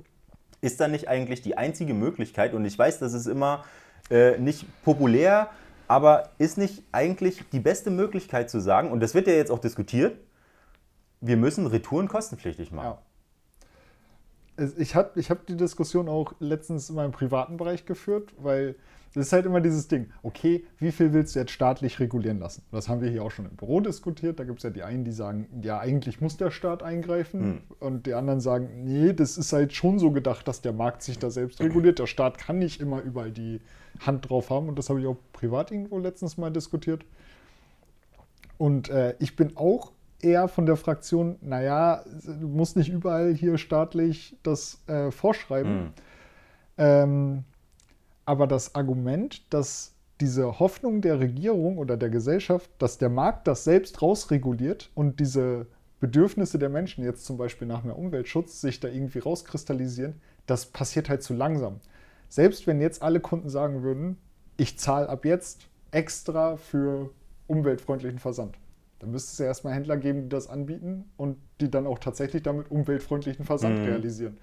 Ist 0.61 0.79
dann 0.79 0.91
nicht 0.91 1.07
eigentlich 1.07 1.41
die 1.41 1.57
einzige 1.57 1.93
Möglichkeit, 1.93 2.53
und 2.53 2.65
ich 2.65 2.77
weiß, 2.77 2.99
das 2.99 3.13
ist 3.13 3.25
immer 3.25 3.65
äh, 4.09 4.37
nicht 4.37 4.65
populär, 4.83 5.49
aber 5.87 6.29
ist 6.37 6.57
nicht 6.57 6.83
eigentlich 6.91 7.43
die 7.51 7.59
beste 7.59 7.91
Möglichkeit 7.91 8.49
zu 8.49 8.61
sagen, 8.61 8.91
und 8.91 9.01
das 9.01 9.13
wird 9.13 9.27
ja 9.27 9.33
jetzt 9.33 9.51
auch 9.51 9.59
diskutiert, 9.59 10.17
wir 11.19 11.37
müssen 11.37 11.67
Retouren 11.67 12.07
kostenpflichtig 12.07 12.71
machen. 12.71 12.97
Ja. 14.57 14.67
Ich 14.77 14.95
habe 14.95 15.19
ich 15.19 15.29
hab 15.29 15.45
die 15.47 15.57
Diskussion 15.57 16.07
auch 16.07 16.33
letztens 16.39 16.89
in 16.89 16.95
meinem 16.95 17.11
privaten 17.11 17.57
Bereich 17.57 17.85
geführt, 17.85 18.33
weil 18.37 18.75
das 19.13 19.27
ist 19.27 19.33
halt 19.33 19.45
immer 19.45 19.59
dieses 19.59 19.87
Ding, 19.89 20.09
okay, 20.23 20.65
wie 20.77 20.91
viel 20.91 21.11
willst 21.11 21.35
du 21.35 21.39
jetzt 21.39 21.51
staatlich 21.51 21.99
regulieren 21.99 22.39
lassen? 22.39 22.63
Das 22.71 22.87
haben 22.87 23.01
wir 23.01 23.09
hier 23.09 23.23
auch 23.23 23.31
schon 23.31 23.45
im 23.45 23.57
Büro 23.57 23.81
diskutiert. 23.81 24.39
Da 24.39 24.45
gibt 24.45 24.59
es 24.59 24.63
ja 24.63 24.69
die 24.69 24.83
einen, 24.83 25.03
die 25.03 25.11
sagen, 25.11 25.47
ja, 25.61 25.79
eigentlich 25.79 26.21
muss 26.21 26.37
der 26.37 26.49
Staat 26.49 26.81
eingreifen. 26.81 27.61
Und 27.79 28.05
die 28.05 28.13
anderen 28.13 28.39
sagen, 28.39 28.83
nee, 28.85 29.11
das 29.11 29.37
ist 29.37 29.51
halt 29.51 29.73
schon 29.73 29.99
so 29.99 30.11
gedacht, 30.11 30.47
dass 30.47 30.61
der 30.61 30.71
Markt 30.71 31.03
sich 31.03 31.19
da 31.19 31.29
selbst 31.29 31.59
reguliert. 31.59 31.99
Der 31.99 32.07
Staat 32.07 32.37
kann 32.37 32.59
nicht 32.59 32.79
immer 32.79 33.01
überall 33.01 33.31
die 33.31 33.59
Hand 33.99 34.29
drauf 34.29 34.49
haben. 34.49 34.69
Und 34.69 34.79
das 34.79 34.89
habe 34.89 35.01
ich 35.01 35.07
auch 35.07 35.17
privat 35.33 35.71
irgendwo 35.71 35.97
letztens 35.97 36.37
mal 36.37 36.51
diskutiert. 36.51 37.03
Und 38.57 38.89
äh, 38.89 39.15
ich 39.19 39.35
bin 39.35 39.57
auch 39.57 39.91
eher 40.21 40.47
von 40.47 40.65
der 40.65 40.77
Fraktion, 40.77 41.35
naja, 41.41 42.03
du 42.25 42.47
musst 42.47 42.77
nicht 42.77 42.89
überall 42.89 43.33
hier 43.33 43.57
staatlich 43.57 44.37
das 44.43 44.81
äh, 44.87 45.11
vorschreiben. 45.11 45.83
Mhm. 45.83 45.93
Ähm, 46.77 47.43
aber 48.25 48.47
das 48.47 48.75
Argument, 48.75 49.53
dass 49.53 49.93
diese 50.19 50.59
Hoffnung 50.59 51.01
der 51.01 51.19
Regierung 51.19 51.77
oder 51.77 51.97
der 51.97 52.09
Gesellschaft, 52.09 52.69
dass 52.77 52.97
der 52.97 53.09
Markt 53.09 53.47
das 53.47 53.63
selbst 53.63 54.01
rausreguliert 54.01 54.91
und 54.93 55.19
diese 55.19 55.65
Bedürfnisse 55.99 56.59
der 56.59 56.69
Menschen, 56.69 57.03
jetzt 57.03 57.25
zum 57.25 57.37
Beispiel 57.37 57.67
nach 57.67 57.83
mehr 57.83 57.97
Umweltschutz, 57.97 58.61
sich 58.61 58.79
da 58.79 58.87
irgendwie 58.87 59.19
rauskristallisieren, 59.19 60.21
das 60.45 60.65
passiert 60.67 61.09
halt 61.09 61.23
zu 61.23 61.33
langsam. 61.33 61.79
Selbst 62.29 62.67
wenn 62.67 62.81
jetzt 62.81 63.01
alle 63.01 63.19
Kunden 63.19 63.49
sagen 63.49 63.83
würden, 63.83 64.17
ich 64.57 64.77
zahle 64.77 65.09
ab 65.09 65.25
jetzt 65.25 65.67
extra 65.91 66.57
für 66.57 67.09
umweltfreundlichen 67.47 68.19
Versand, 68.19 68.57
dann 68.99 69.11
müsste 69.11 69.31
es 69.31 69.37
ja 69.39 69.45
erstmal 69.45 69.73
Händler 69.73 69.97
geben, 69.97 70.23
die 70.23 70.29
das 70.29 70.47
anbieten 70.47 71.05
und 71.17 71.37
die 71.59 71.69
dann 71.69 71.87
auch 71.87 71.99
tatsächlich 71.99 72.43
damit 72.43 72.69
umweltfreundlichen 72.71 73.45
Versand 73.45 73.79
Mhm. 73.79 73.85
realisieren. 73.85 74.37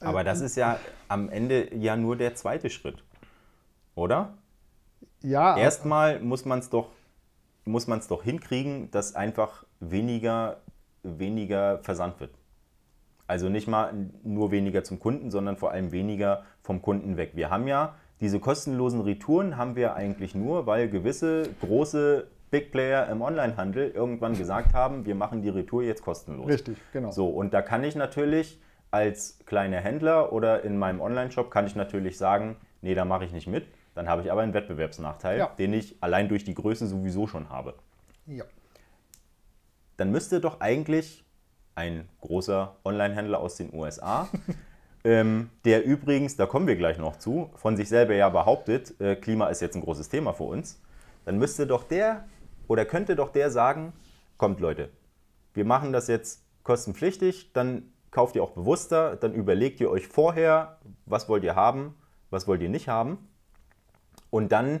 Aber 0.00 0.24
das 0.24 0.40
ist 0.40 0.56
ja 0.56 0.78
am 1.08 1.28
Ende 1.28 1.74
ja 1.74 1.96
nur 1.96 2.16
der 2.16 2.34
zweite 2.34 2.70
Schritt, 2.70 3.02
oder? 3.94 4.34
Ja, 5.22 5.56
Erstmal 5.56 6.20
muss 6.20 6.44
man 6.44 6.60
es 6.60 6.70
doch, 6.70 6.90
muss 7.64 7.86
doch 7.86 8.22
hinkriegen, 8.22 8.90
dass 8.90 9.14
einfach 9.14 9.64
weniger, 9.80 10.58
weniger 11.02 11.78
versandt 11.82 12.20
wird. 12.20 12.30
Also 13.26 13.48
nicht 13.48 13.68
mal 13.68 13.92
nur 14.22 14.50
weniger 14.52 14.84
zum 14.84 15.00
Kunden, 15.00 15.30
sondern 15.30 15.56
vor 15.56 15.72
allem 15.72 15.92
weniger 15.92 16.44
vom 16.62 16.80
Kunden 16.80 17.16
weg. 17.16 17.32
Wir 17.34 17.50
haben 17.50 17.66
ja 17.66 17.94
diese 18.20 18.40
kostenlosen 18.40 19.00
Retouren 19.02 19.56
haben 19.56 19.76
wir 19.76 19.94
eigentlich 19.94 20.34
nur, 20.34 20.66
weil 20.66 20.88
gewisse 20.88 21.48
große 21.60 22.26
Big 22.50 22.72
Player 22.72 23.08
im 23.08 23.20
Onlinehandel 23.20 23.90
irgendwann 23.90 24.36
gesagt 24.36 24.72
haben, 24.72 25.04
wir 25.04 25.14
machen 25.14 25.42
die 25.42 25.50
Retour 25.50 25.82
jetzt 25.82 26.02
kostenlos. 26.02 26.48
richtig, 26.48 26.78
genau. 26.92 27.10
So, 27.10 27.28
und 27.28 27.52
da 27.52 27.62
kann 27.62 27.84
ich 27.84 27.94
natürlich 27.94 28.58
als 28.90 29.38
kleiner 29.46 29.78
Händler 29.80 30.32
oder 30.32 30.64
in 30.64 30.78
meinem 30.78 31.00
Online-Shop 31.00 31.50
kann 31.50 31.66
ich 31.66 31.76
natürlich 31.76 32.16
sagen, 32.18 32.56
nee, 32.80 32.94
da 32.94 33.04
mache 33.04 33.24
ich 33.24 33.32
nicht 33.32 33.46
mit. 33.46 33.66
Dann 33.94 34.08
habe 34.08 34.22
ich 34.22 34.30
aber 34.30 34.42
einen 34.42 34.54
Wettbewerbsnachteil, 34.54 35.38
Ja. 35.38 35.46
den 35.58 35.72
ich 35.72 35.96
allein 36.02 36.28
durch 36.28 36.44
die 36.44 36.54
Größe 36.54 36.86
sowieso 36.86 37.26
schon 37.26 37.48
habe. 37.50 37.74
Ja. 38.26 38.44
Dann 39.96 40.10
müsste 40.12 40.40
doch 40.40 40.60
eigentlich 40.60 41.24
ein 41.74 42.08
großer 42.20 42.76
Online-Händler 42.84 43.40
aus 43.40 43.56
den 43.56 43.72
USA, 43.72 44.28
ähm, 45.04 45.50
der 45.64 45.84
übrigens, 45.84 46.36
da 46.36 46.46
kommen 46.46 46.66
wir 46.66 46.76
gleich 46.76 46.98
noch 46.98 47.16
zu, 47.16 47.50
von 47.56 47.76
sich 47.76 47.88
selber 47.88 48.14
ja 48.14 48.28
behauptet, 48.28 49.00
äh, 49.00 49.16
Klima 49.16 49.48
ist 49.48 49.60
jetzt 49.60 49.74
ein 49.76 49.82
großes 49.82 50.08
Thema 50.08 50.32
für 50.32 50.44
uns, 50.44 50.80
dann 51.24 51.38
müsste 51.38 51.66
doch 51.66 51.84
der 51.84 52.24
oder 52.66 52.84
könnte 52.84 53.16
doch 53.16 53.30
der 53.30 53.50
sagen, 53.50 53.92
kommt 54.36 54.60
Leute, 54.60 54.90
wir 55.54 55.64
machen 55.64 55.92
das 55.92 56.06
jetzt 56.08 56.42
kostenpflichtig, 56.62 57.52
dann 57.52 57.92
kauft 58.10 58.36
ihr 58.36 58.42
auch 58.42 58.50
bewusster, 58.50 59.16
dann 59.16 59.32
überlegt 59.32 59.80
ihr 59.80 59.90
euch 59.90 60.06
vorher, 60.06 60.78
was 61.06 61.28
wollt 61.28 61.44
ihr 61.44 61.54
haben, 61.54 61.94
was 62.30 62.46
wollt 62.46 62.62
ihr 62.62 62.68
nicht 62.68 62.88
haben. 62.88 63.28
Und 64.30 64.52
dann 64.52 64.80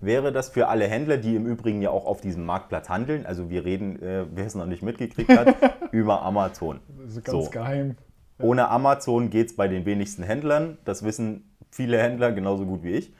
wäre 0.00 0.32
das 0.32 0.50
für 0.50 0.68
alle 0.68 0.86
Händler, 0.86 1.16
die 1.16 1.36
im 1.36 1.46
Übrigen 1.46 1.82
ja 1.82 1.90
auch 1.90 2.06
auf 2.06 2.20
diesem 2.20 2.44
Marktplatz 2.44 2.88
handeln, 2.88 3.26
also 3.26 3.50
wir 3.50 3.64
reden, 3.64 4.00
äh, 4.02 4.26
wer 4.32 4.46
es 4.46 4.54
noch 4.54 4.66
nicht 4.66 4.82
mitgekriegt 4.82 5.30
hat, 5.30 5.56
über 5.92 6.22
Amazon. 6.22 6.80
Das 6.98 7.16
ist 7.16 7.24
ganz 7.24 7.44
So. 7.44 7.50
geheim. 7.50 7.96
Ohne 8.38 8.68
Amazon 8.68 9.30
geht 9.30 9.48
es 9.48 9.56
bei 9.56 9.66
den 9.66 9.86
wenigsten 9.86 10.22
Händlern. 10.22 10.76
Das 10.84 11.02
wissen 11.02 11.56
viele 11.70 11.98
Händler 11.98 12.32
genauso 12.32 12.66
gut 12.66 12.82
wie 12.82 12.92
ich. 12.92 13.14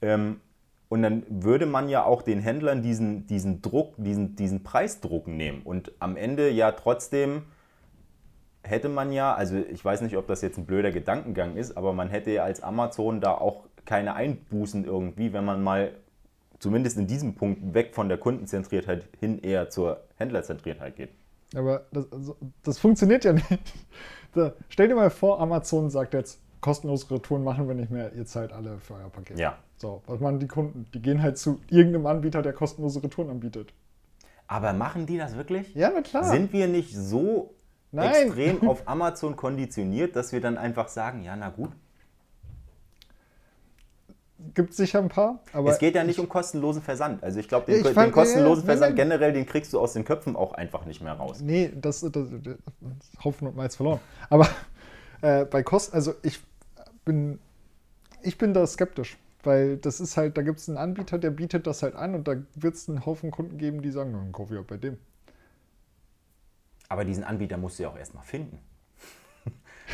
Ähm, 0.00 0.40
und 0.88 1.02
dann 1.02 1.24
würde 1.28 1.66
man 1.66 1.88
ja 1.88 2.04
auch 2.04 2.22
den 2.22 2.40
Händlern 2.40 2.82
diesen, 2.82 3.26
diesen 3.26 3.62
Druck, 3.62 3.94
diesen, 3.96 4.36
diesen 4.36 4.62
Preisdruck 4.62 5.26
nehmen. 5.26 5.62
Und 5.62 5.92
am 5.98 6.16
Ende 6.16 6.50
ja 6.50 6.72
trotzdem 6.72 7.42
hätte 8.62 8.88
man 8.88 9.12
ja, 9.12 9.34
also 9.34 9.56
ich 9.56 9.84
weiß 9.84 10.02
nicht, 10.02 10.16
ob 10.16 10.26
das 10.26 10.40
jetzt 10.42 10.58
ein 10.58 10.66
blöder 10.66 10.92
Gedankengang 10.92 11.56
ist, 11.56 11.76
aber 11.76 11.92
man 11.92 12.08
hätte 12.08 12.30
ja 12.30 12.44
als 12.44 12.62
Amazon 12.62 13.20
da 13.20 13.32
auch 13.32 13.64
keine 13.84 14.14
Einbußen 14.14 14.84
irgendwie, 14.84 15.32
wenn 15.32 15.44
man 15.44 15.62
mal 15.62 15.92
zumindest 16.58 16.96
in 16.96 17.06
diesem 17.06 17.34
Punkt 17.34 17.74
weg 17.74 17.94
von 17.94 18.08
der 18.08 18.18
Kundenzentriertheit 18.18 19.08
hin 19.18 19.40
eher 19.40 19.68
zur 19.68 20.04
Händlerzentriertheit 20.16 20.96
geht. 20.96 21.10
Aber 21.54 21.86
das, 21.92 22.10
also, 22.12 22.36
das 22.62 22.78
funktioniert 22.78 23.24
ja 23.24 23.32
nicht. 23.32 23.48
Da, 24.34 24.54
stell 24.70 24.88
dir 24.88 24.94
mal 24.94 25.10
vor, 25.10 25.40
Amazon 25.40 25.90
sagt 25.90 26.14
jetzt, 26.14 26.40
kostenlose 26.62 27.10
Retouren 27.10 27.44
machen 27.44 27.68
wir 27.68 27.74
nicht 27.74 27.90
mehr, 27.90 28.14
ihr 28.14 28.24
zahlt 28.24 28.50
alle 28.50 28.78
für 28.78 28.94
euer 28.94 29.10
Paket. 29.10 29.38
Ja. 29.38 29.58
So, 29.76 30.00
was 30.06 30.20
machen 30.20 30.38
die 30.38 30.48
Kunden? 30.48 30.86
Die 30.94 31.02
gehen 31.02 31.22
halt 31.22 31.36
zu 31.36 31.60
irgendeinem 31.68 32.06
Anbieter, 32.06 32.40
der 32.40 32.54
kostenlose 32.54 33.02
Retouren 33.02 33.28
anbietet. 33.28 33.74
Aber 34.46 34.72
machen 34.72 35.04
die 35.04 35.18
das 35.18 35.36
wirklich? 35.36 35.74
Ja, 35.74 35.90
na 35.94 36.00
klar. 36.00 36.24
Sind 36.24 36.54
wir 36.54 36.66
nicht 36.66 36.96
so 36.96 37.54
Nein. 37.92 38.26
extrem 38.26 38.68
auf 38.68 38.82
Amazon 38.88 39.36
konditioniert, 39.36 40.16
dass 40.16 40.32
wir 40.32 40.40
dann 40.40 40.56
einfach 40.58 40.88
sagen, 40.88 41.22
ja, 41.22 41.36
na 41.36 41.50
gut. 41.50 41.70
Gibt 44.54 44.74
sicher 44.74 44.98
ein 44.98 45.08
paar, 45.08 45.38
aber 45.52 45.70
es 45.70 45.78
geht 45.78 45.94
ja 45.94 46.02
nicht 46.02 46.18
um 46.18 46.28
kostenlosen 46.28 46.82
Versand. 46.82 47.22
Also 47.22 47.38
ich 47.38 47.46
glaube, 47.48 47.66
den, 47.66 47.76
Ich 47.76 47.82
den 47.84 47.94
fand- 47.94 48.12
kostenlosen 48.12 48.64
ja, 48.64 48.72
ja, 48.72 48.76
Versand 48.78 48.96
nein, 48.98 49.08
generell, 49.08 49.32
den 49.32 49.46
kriegst 49.46 49.72
du 49.72 49.78
aus 49.78 49.92
den 49.92 50.04
Köpfen 50.04 50.34
auch 50.34 50.52
einfach 50.54 50.84
nicht 50.84 51.00
mehr 51.00 51.12
raus. 51.12 51.40
Nee, 51.40 51.70
das, 51.80 52.00
das, 52.00 52.10
das 52.12 52.56
Haufen 53.22 53.46
und 53.46 53.54
Malz 53.56 53.76
verloren. 53.76 54.00
Aber 54.30 54.48
äh, 55.20 55.44
bei 55.44 55.62
Kosten, 55.62 55.94
also 55.94 56.14
ich 56.22 56.40
bin, 57.04 57.38
ich 58.22 58.36
bin 58.36 58.52
da 58.52 58.66
skeptisch, 58.66 59.16
weil 59.44 59.76
das 59.76 60.00
ist 60.00 60.16
halt, 60.16 60.36
da 60.36 60.42
gibt 60.42 60.58
es 60.58 60.68
einen 60.68 60.76
Anbieter, 60.78 61.18
der 61.18 61.30
bietet 61.30 61.68
das 61.68 61.84
halt 61.84 61.94
an 61.94 62.16
und 62.16 62.26
da 62.26 62.34
wird 62.56 62.74
es 62.74 62.88
einen 62.88 63.06
Haufen 63.06 63.30
Kunden 63.30 63.58
geben, 63.58 63.80
die 63.80 63.92
sagen, 63.92 64.12
dann 64.12 64.32
kaufe 64.32 64.54
ich 64.54 64.60
auch 64.60 64.64
bei 64.66 64.76
dem. 64.76 64.98
Aber 66.92 67.06
diesen 67.06 67.24
Anbieter 67.24 67.56
musst 67.56 67.78
du 67.78 67.84
ja 67.84 67.88
auch 67.88 67.96
erstmal 67.96 68.22
finden. 68.22 68.58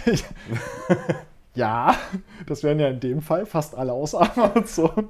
Ja, 1.54 1.96
das 2.46 2.62
wären 2.62 2.78
ja 2.78 2.86
in 2.86 3.00
dem 3.00 3.20
Fall 3.20 3.44
fast 3.44 3.74
alle 3.74 3.92
aus 3.92 4.14
Amazon. 4.14 5.08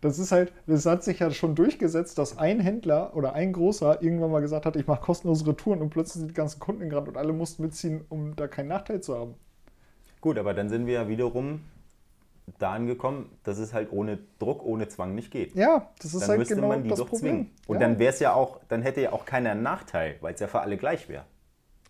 Das 0.00 0.18
ist 0.18 0.32
halt, 0.32 0.52
das 0.66 0.84
hat 0.84 1.04
sich 1.04 1.20
ja 1.20 1.30
schon 1.30 1.54
durchgesetzt, 1.54 2.18
dass 2.18 2.38
ein 2.38 2.58
Händler 2.58 3.14
oder 3.14 3.34
ein 3.34 3.52
großer 3.52 4.02
irgendwann 4.02 4.32
mal 4.32 4.40
gesagt 4.40 4.66
hat, 4.66 4.74
ich 4.74 4.88
mache 4.88 5.00
kostenlose 5.00 5.46
Retouren 5.46 5.80
und 5.80 5.90
plötzlich 5.90 6.22
sind 6.22 6.30
die 6.30 6.34
ganzen 6.34 6.58
Kunden 6.58 6.90
Grad 6.90 7.06
und 7.06 7.16
alle 7.16 7.32
mussten 7.32 7.62
mitziehen, 7.62 8.04
um 8.08 8.34
da 8.34 8.48
keinen 8.48 8.66
Nachteil 8.66 9.00
zu 9.00 9.16
haben. 9.16 9.34
Gut, 10.20 10.38
aber 10.38 10.54
dann 10.54 10.70
sind 10.70 10.86
wir 10.86 10.94
ja 10.94 11.08
wiederum 11.08 11.60
da 12.58 12.72
angekommen, 12.72 13.30
dass 13.44 13.58
es 13.58 13.72
halt 13.72 13.92
ohne 13.92 14.18
Druck, 14.38 14.64
ohne 14.64 14.88
Zwang 14.88 15.14
nicht 15.14 15.30
geht. 15.30 15.54
Ja, 15.54 15.88
das 16.00 16.14
ist 16.14 16.22
Dann 16.22 16.30
halt 16.30 16.38
müsste 16.40 16.54
genau 16.56 16.68
man 16.68 16.82
die 16.82 16.88
das 16.88 16.98
doch 16.98 17.08
Problem. 17.08 17.32
zwingen. 17.32 17.50
Und 17.66 17.76
ja, 17.76 17.80
dann 17.80 17.98
wäre 17.98 18.12
es 18.12 18.20
ja 18.20 18.34
auch, 18.34 18.60
dann 18.68 18.82
hätte 18.82 19.00
ja 19.00 19.12
auch 19.12 19.24
keiner 19.24 19.50
einen 19.52 19.62
Nachteil, 19.62 20.16
weil 20.20 20.34
es 20.34 20.40
ja 20.40 20.48
für 20.48 20.60
alle 20.60 20.76
gleich 20.76 21.08
wäre. 21.08 21.24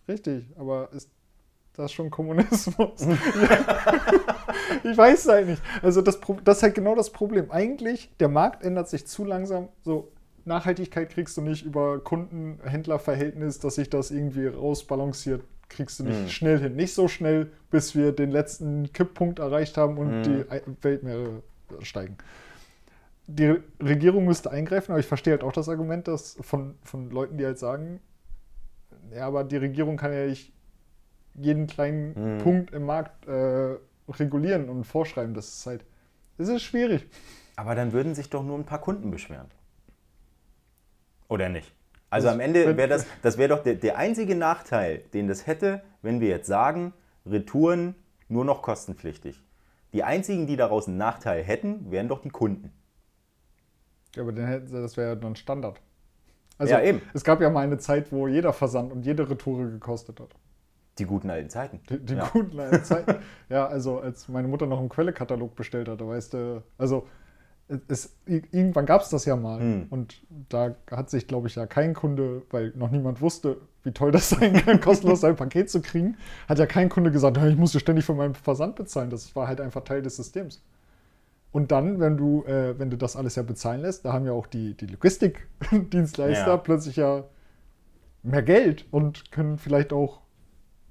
Richtig, 0.07 0.45
aber 0.57 0.89
ist 0.93 1.09
das 1.73 1.91
schon 1.91 2.09
Kommunismus? 2.09 3.01
ich 4.83 4.97
weiß 4.97 5.19
es 5.19 5.27
halt 5.27 5.47
nicht. 5.47 5.61
Also 5.81 6.01
das, 6.01 6.19
das 6.43 6.57
ist 6.57 6.63
halt 6.63 6.75
genau 6.75 6.95
das 6.95 7.11
Problem. 7.11 7.49
Eigentlich, 7.51 8.11
der 8.19 8.27
Markt 8.27 8.63
ändert 8.63 8.89
sich 8.89 9.07
zu 9.07 9.23
langsam. 9.25 9.69
So, 9.83 10.11
Nachhaltigkeit 10.45 11.09
kriegst 11.09 11.37
du 11.37 11.41
nicht 11.41 11.65
über 11.65 11.99
Kunden-Händler-Verhältnis, 11.99 13.59
dass 13.59 13.75
sich 13.75 13.89
das 13.89 14.11
irgendwie 14.11 14.47
rausbalanciert, 14.47 15.43
kriegst 15.71 15.99
du 15.99 16.03
nicht 16.03 16.17
Hm. 16.19 16.29
schnell 16.29 16.59
hin. 16.59 16.75
Nicht 16.75 16.93
so 16.93 17.07
schnell, 17.07 17.51
bis 17.71 17.95
wir 17.95 18.11
den 18.11 18.29
letzten 18.31 18.91
Kipppunkt 18.93 19.39
erreicht 19.39 19.77
haben 19.77 19.97
und 19.97 20.11
Hm. 20.11 20.23
die 20.23 20.45
Weltmeere 20.83 21.41
steigen. 21.81 22.17
Die 23.27 23.55
Regierung 23.81 24.25
müsste 24.25 24.51
eingreifen, 24.51 24.91
aber 24.91 24.99
ich 24.99 25.05
verstehe 25.07 25.31
halt 25.33 25.43
auch 25.43 25.53
das 25.53 25.69
Argument 25.69 26.07
dass 26.07 26.37
von, 26.41 26.75
von 26.83 27.09
Leuten, 27.09 27.37
die 27.37 27.45
halt 27.45 27.57
sagen, 27.59 28.01
ja, 29.13 29.25
aber 29.27 29.43
die 29.43 29.57
Regierung 29.57 29.97
kann 29.97 30.11
ja 30.13 30.25
nicht 30.27 30.53
jeden 31.35 31.67
kleinen 31.67 32.15
Hm. 32.15 32.37
Punkt 32.39 32.71
im 32.73 32.85
Markt 32.85 33.25
äh, 33.27 33.75
regulieren 34.09 34.69
und 34.69 34.83
vorschreiben. 34.83 35.33
Das 35.33 35.47
ist 35.47 35.65
halt, 35.65 35.85
das 36.37 36.49
ist 36.49 36.61
schwierig. 36.63 37.07
Aber 37.55 37.75
dann 37.75 37.93
würden 37.93 38.15
sich 38.15 38.29
doch 38.29 38.43
nur 38.43 38.57
ein 38.57 38.65
paar 38.65 38.81
Kunden 38.81 39.11
beschweren. 39.11 39.47
Oder 41.29 41.47
nicht? 41.47 41.71
Also 42.11 42.27
am 42.29 42.39
Ende 42.39 42.77
wäre 42.77 42.89
das, 42.89 43.05
das 43.21 43.37
wäre 43.37 43.49
doch 43.49 43.63
der, 43.63 43.75
der 43.75 43.97
einzige 43.97 44.35
Nachteil, 44.35 44.99
den 45.13 45.27
das 45.27 45.47
hätte, 45.47 45.81
wenn 46.01 46.19
wir 46.19 46.27
jetzt 46.27 46.45
sagen, 46.47 46.93
Retouren 47.25 47.95
nur 48.27 48.45
noch 48.45 48.61
kostenpflichtig. 48.61 49.41
Die 49.93 50.03
einzigen, 50.03 50.45
die 50.45 50.57
daraus 50.57 50.87
einen 50.87 50.97
Nachteil 50.97 51.41
hätten, 51.43 51.89
wären 51.89 52.07
doch 52.07 52.21
die 52.21 52.29
Kunden. 52.29 52.71
Ja, 54.15 54.23
aber 54.23 54.33
dann 54.33 54.45
hätten 54.45 54.67
sie- 54.67 54.81
das 54.81 54.97
wäre 54.97 55.09
ja 55.09 55.15
dann 55.15 55.35
Standard. 55.35 55.81
Also, 56.57 56.73
Ja, 56.73 56.81
eben. 56.81 57.01
Es 57.13 57.23
gab 57.23 57.41
ja 57.41 57.49
mal 57.49 57.61
eine 57.61 57.77
Zeit, 57.77 58.11
wo 58.11 58.27
jeder 58.27 58.53
Versand 58.53 58.91
und 58.91 59.05
jede 59.05 59.29
Retoure 59.29 59.69
gekostet 59.69 60.19
hat. 60.19 60.35
Die 60.99 61.05
guten 61.05 61.29
alten 61.29 61.49
Zeiten. 61.49 61.79
Die, 61.89 61.97
die 61.97 62.15
ja. 62.15 62.27
guten 62.27 62.59
alten 62.59 62.83
Zeiten. 62.83 63.15
ja, 63.49 63.65
also 63.67 63.99
als 63.99 64.27
meine 64.27 64.47
Mutter 64.49 64.65
noch 64.67 64.79
einen 64.79 64.89
Quellekatalog 64.89 65.55
bestellt 65.55 65.87
hatte, 65.87 66.05
weißt 66.07 66.33
du, 66.33 66.63
also 66.77 67.07
es, 67.87 68.15
irgendwann 68.25 68.85
gab 68.85 69.01
es 69.01 69.09
das 69.09 69.25
ja 69.25 69.35
mal. 69.35 69.59
Hm. 69.59 69.87
Und 69.89 70.21
da 70.49 70.75
hat 70.89 71.09
sich, 71.09 71.27
glaube 71.27 71.47
ich, 71.47 71.55
ja 71.55 71.65
kein 71.65 71.93
Kunde, 71.93 72.41
weil 72.49 72.73
noch 72.75 72.91
niemand 72.91 73.21
wusste, 73.21 73.57
wie 73.83 73.91
toll 73.91 74.11
das 74.11 74.29
sein 74.29 74.53
kann, 74.53 74.79
kostenlos 74.81 75.21
sein 75.21 75.35
Paket 75.35 75.69
zu 75.69 75.81
kriegen, 75.81 76.17
hat 76.47 76.59
ja 76.59 76.65
kein 76.65 76.89
Kunde 76.89 77.11
gesagt, 77.11 77.37
"Ja, 77.37 77.47
ich 77.47 77.57
musste 77.57 77.79
ständig 77.79 78.05
für 78.05 78.13
meinen 78.13 78.35
Versand 78.35 78.75
bezahlen. 78.75 79.09
Das 79.09 79.35
war 79.35 79.47
halt 79.47 79.61
einfach 79.61 79.83
Teil 79.83 80.01
des 80.01 80.17
Systems. 80.17 80.61
Und 81.51 81.71
dann, 81.71 81.99
wenn 81.99 82.15
du, 82.17 82.43
äh, 82.45 82.77
wenn 82.79 82.89
du 82.89 82.97
das 82.97 83.15
alles 83.15 83.35
ja 83.35 83.43
bezahlen 83.43 83.81
lässt, 83.81 84.05
da 84.05 84.13
haben 84.13 84.25
ja 84.25 84.31
auch 84.31 84.47
die, 84.47 84.73
die 84.75 84.85
Logistikdienstleister 84.87 86.47
Ja. 86.47 86.57
plötzlich 86.57 86.95
ja 86.97 87.23
mehr 88.23 88.43
Geld 88.43 88.85
und 88.91 89.31
können 89.31 89.57
vielleicht 89.57 89.91
auch 89.93 90.21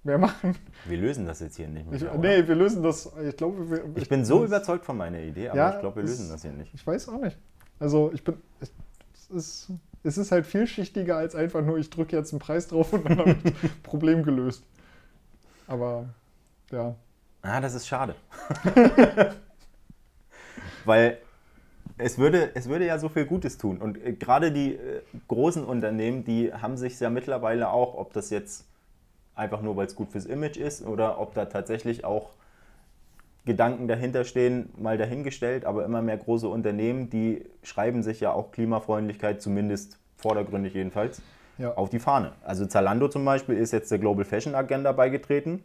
mehr 0.05 0.19
machen. 0.19 0.57
Wir 0.87 0.99
lösen 0.99 1.27
das 1.27 1.41
jetzt 1.41 1.57
hier 1.57 1.69
nicht 1.69 1.89
mehr. 1.89 1.97
Ich, 1.97 2.05
oder? 2.05 2.19
nee, 2.19 2.47
wir 2.47 2.55
lösen 2.55 2.83
das. 2.83 3.11
Ich 3.29 3.37
glaube, 3.37 3.71
wir, 3.71 3.85
ich 3.97 4.09
bin 4.09 4.25
so 4.25 4.45
überzeugt 4.45 4.85
von 4.85 4.97
meiner 4.97 5.21
Idee, 5.21 5.49
aber 5.49 5.59
Ja, 5.59 5.75
ich 5.75 5.81
glaube, 5.81 5.97
wir 5.97 6.03
lösen 6.03 6.29
das 6.29 6.43
hier 6.43 6.53
nicht. 6.53 6.73
Ich 6.75 6.87
weiß 6.87 7.09
auch 7.09 7.21
nicht. 7.21 7.39
Also 7.79 8.11
ich 8.13 8.25
bin. 8.25 8.37
Ich, 8.61 8.71
es, 9.15 9.31
ist, 9.31 9.71
es 10.03 10.19
ist 10.19 10.33
halt 10.33 10.47
vielschichtiger 10.47 11.17
als 11.17 11.35
einfach 11.35 11.63
nur, 11.63 11.79
ich 11.79 11.91
drücke 11.91 12.17
jetzt 12.17 12.33
einen 12.33 12.41
Preis 12.41 12.69
drauf 12.69 12.93
und 12.93 13.09
dann 13.09 13.19
habe 13.19 13.31
ich 13.31 13.43
das 13.43 13.71
Problem 13.83 14.23
gelöst. 14.23 14.65
Aber 15.67 16.09
ja. 16.71 16.95
Ah, 17.43 17.61
das 17.61 17.75
ist 17.75 17.87
schade. 17.87 18.15
Weil 20.85 21.19
es 21.99 22.19
würde, 22.19 22.55
es 22.55 22.69
würde 22.69 22.87
ja 22.87 22.99
so 22.99 23.09
viel 23.09 23.27
Gutes 23.27 23.59
tun. 23.59 23.79
Und 23.79 24.03
äh, 24.05 24.13
gerade 24.13 24.53
die 24.53 24.75
äh, 24.75 25.03
großen 25.29 25.65
Unternehmen, 25.65 26.25
die 26.25 26.53
haben 26.53 26.77
sich 26.77 26.99
ja 26.99 27.11
mittlerweile 27.11 27.71
auch, 27.71 27.95
ob 27.95 28.13
das 28.13 28.31
jetzt 28.31 28.67
einfach 29.41 29.63
nur, 29.63 29.77
weil 29.77 29.87
es 29.87 29.97
gut 29.97 30.11
fürs 30.13 30.27
Image 30.27 30.59
ist 30.59 30.87
oder 30.87 31.19
ob 31.19 31.35
da 31.35 31.47
tatsächlich 31.47 32.05
auch 32.05 32.31
Gedanken 33.47 33.89
dahinter 33.89 34.25
stehen, 34.25 34.69
mal 34.77 34.99
dahingestellt. 34.99 35.65
Aber 35.65 35.85
immer 35.85 36.03
mehr 36.03 36.19
große 36.19 36.47
Unternehmen, 36.47 37.09
die 37.11 37.45
schreiben 37.63 38.03
sich 38.03 38.21
ja 38.21 38.33
auch 38.33 38.53
Klimafreundlichkeit, 38.53 39.41
zumindest 39.41 39.99
vordergründig 40.17 40.75
jedenfalls, 40.75 41.23
Ja. 41.57 41.73
auf 41.75 41.89
die 41.89 41.99
Fahne. 41.99 42.33
Also 42.45 42.67
Zalando 42.67 43.09
zum 43.09 43.25
Beispiel 43.25 43.57
ist 43.57 43.73
jetzt 43.73 43.91
der 43.91 43.99
Global 43.99 44.25
Fashion 44.25 44.55
Agenda 44.55 44.93
beigetreten. 44.93 45.63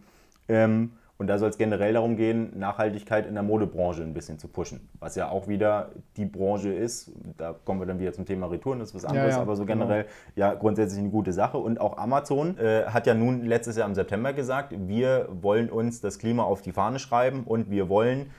Ähm, 0.47 0.91
und 1.17 1.27
da 1.27 1.37
soll 1.37 1.49
es 1.49 1.57
generell 1.57 1.93
darum 1.93 2.17
gehen, 2.17 2.57
Nachhaltigkeit 2.59 3.25
in 3.25 3.35
der 3.35 3.43
Modebranche 3.43 4.01
ein 4.01 4.13
bisschen 4.13 4.37
zu 4.37 4.49
pushen. 4.49 4.89
Was 4.99 5.15
ja 5.15 5.29
auch 5.29 5.47
wieder 5.47 5.91
die 6.17 6.25
Branche 6.25 6.73
ist, 6.73 7.11
da 7.37 7.53
kommen 7.53 7.79
wir 7.79 7.85
dann 7.85 7.99
wieder 7.99 8.11
zum 8.11 8.25
Thema 8.25 8.47
Retouren, 8.47 8.79
das 8.79 8.89
ist 8.89 8.95
was 8.95 9.05
anderes, 9.05 9.35
ja, 9.35 9.41
aber 9.41 9.55
so 9.55 9.65
genau. 9.65 9.85
generell 9.85 10.05
ja 10.35 10.53
grundsätzlich 10.53 10.99
eine 10.99 11.09
gute 11.09 11.31
Sache. 11.31 11.57
Und 11.57 11.79
auch 11.79 11.97
Amazon 11.97 12.57
äh, 12.57 12.83
hat 12.87 13.07
ja 13.07 13.13
nun 13.13 13.45
letztes 13.45 13.77
Jahr 13.77 13.87
im 13.87 13.95
September 13.95 14.33
gesagt, 14.33 14.73
wir 14.77 15.29
wollen 15.31 15.69
uns 15.69 16.01
das 16.01 16.19
Klima 16.19 16.43
auf 16.43 16.61
die 16.61 16.73
Fahne 16.73 16.99
schreiben 16.99 17.43
und 17.45 17.71
wir 17.71 17.87
wollen 17.87 18.31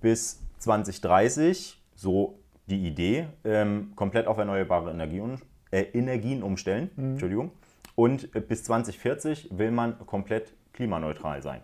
bis 0.00 0.40
2030, 0.58 1.82
so 1.94 2.38
die 2.66 2.86
Idee, 2.86 3.26
ähm, 3.44 3.92
komplett 3.94 4.26
auf 4.26 4.38
erneuerbare 4.38 4.90
Energien, 4.90 5.38
äh, 5.70 5.82
Energien 5.92 6.42
umstellen. 6.42 6.90
Entschuldigung. 6.96 7.50
Und 7.94 8.34
äh, 8.34 8.40
bis 8.40 8.64
2040 8.64 9.50
will 9.52 9.70
man 9.70 9.98
komplett 10.06 10.54
klimaneutral 10.72 11.42
sein. 11.42 11.60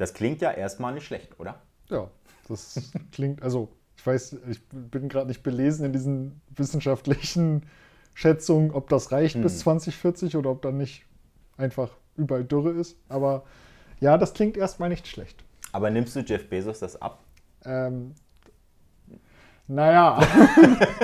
Das 0.00 0.14
klingt 0.14 0.40
ja 0.40 0.50
erstmal 0.50 0.94
nicht 0.94 1.04
schlecht, 1.04 1.38
oder? 1.38 1.60
Ja, 1.90 2.08
das 2.48 2.90
klingt, 3.12 3.42
also 3.42 3.68
ich 3.98 4.06
weiß, 4.06 4.38
ich 4.48 4.66
bin 4.70 5.10
gerade 5.10 5.26
nicht 5.26 5.42
belesen 5.42 5.84
in 5.84 5.92
diesen 5.92 6.40
wissenschaftlichen 6.56 7.66
Schätzungen, 8.14 8.70
ob 8.70 8.88
das 8.88 9.12
reicht 9.12 9.40
bis 9.42 9.58
2040 9.58 10.38
oder 10.38 10.52
ob 10.52 10.62
dann 10.62 10.78
nicht 10.78 11.04
einfach 11.58 11.90
überall 12.16 12.44
Dürre 12.44 12.70
ist. 12.70 12.96
Aber 13.10 13.44
ja, 14.00 14.16
das 14.16 14.32
klingt 14.32 14.56
erstmal 14.56 14.88
nicht 14.88 15.06
schlecht. 15.06 15.44
Aber 15.70 15.90
nimmst 15.90 16.16
du 16.16 16.20
Jeff 16.20 16.48
Bezos 16.48 16.78
das 16.78 17.00
ab? 17.02 17.22
Ähm, 17.66 18.14
naja, 19.66 20.18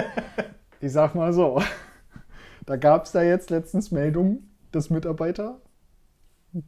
ich 0.80 0.90
sag 0.90 1.14
mal 1.14 1.34
so, 1.34 1.62
da 2.64 2.76
gab 2.76 3.04
es 3.04 3.12
da 3.12 3.22
jetzt 3.22 3.50
letztens 3.50 3.90
Meldungen, 3.90 4.50
dass 4.72 4.88
Mitarbeiter 4.88 5.60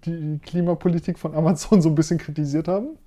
die 0.04 0.38
Klimapolitik 0.38 1.18
von 1.18 1.34
Amazon 1.34 1.82
so 1.82 1.88
ein 1.88 1.94
bisschen 1.94 2.18
kritisiert 2.18 2.68
haben 2.68 2.98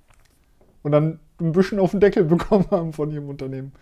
und 0.82 0.92
dann 0.92 1.18
ein 1.40 1.52
bisschen 1.52 1.78
auf 1.78 1.92
den 1.92 2.00
Deckel 2.00 2.24
bekommen 2.24 2.66
haben 2.70 2.92
von 2.92 3.10
ihrem 3.10 3.28
Unternehmen. 3.28 3.72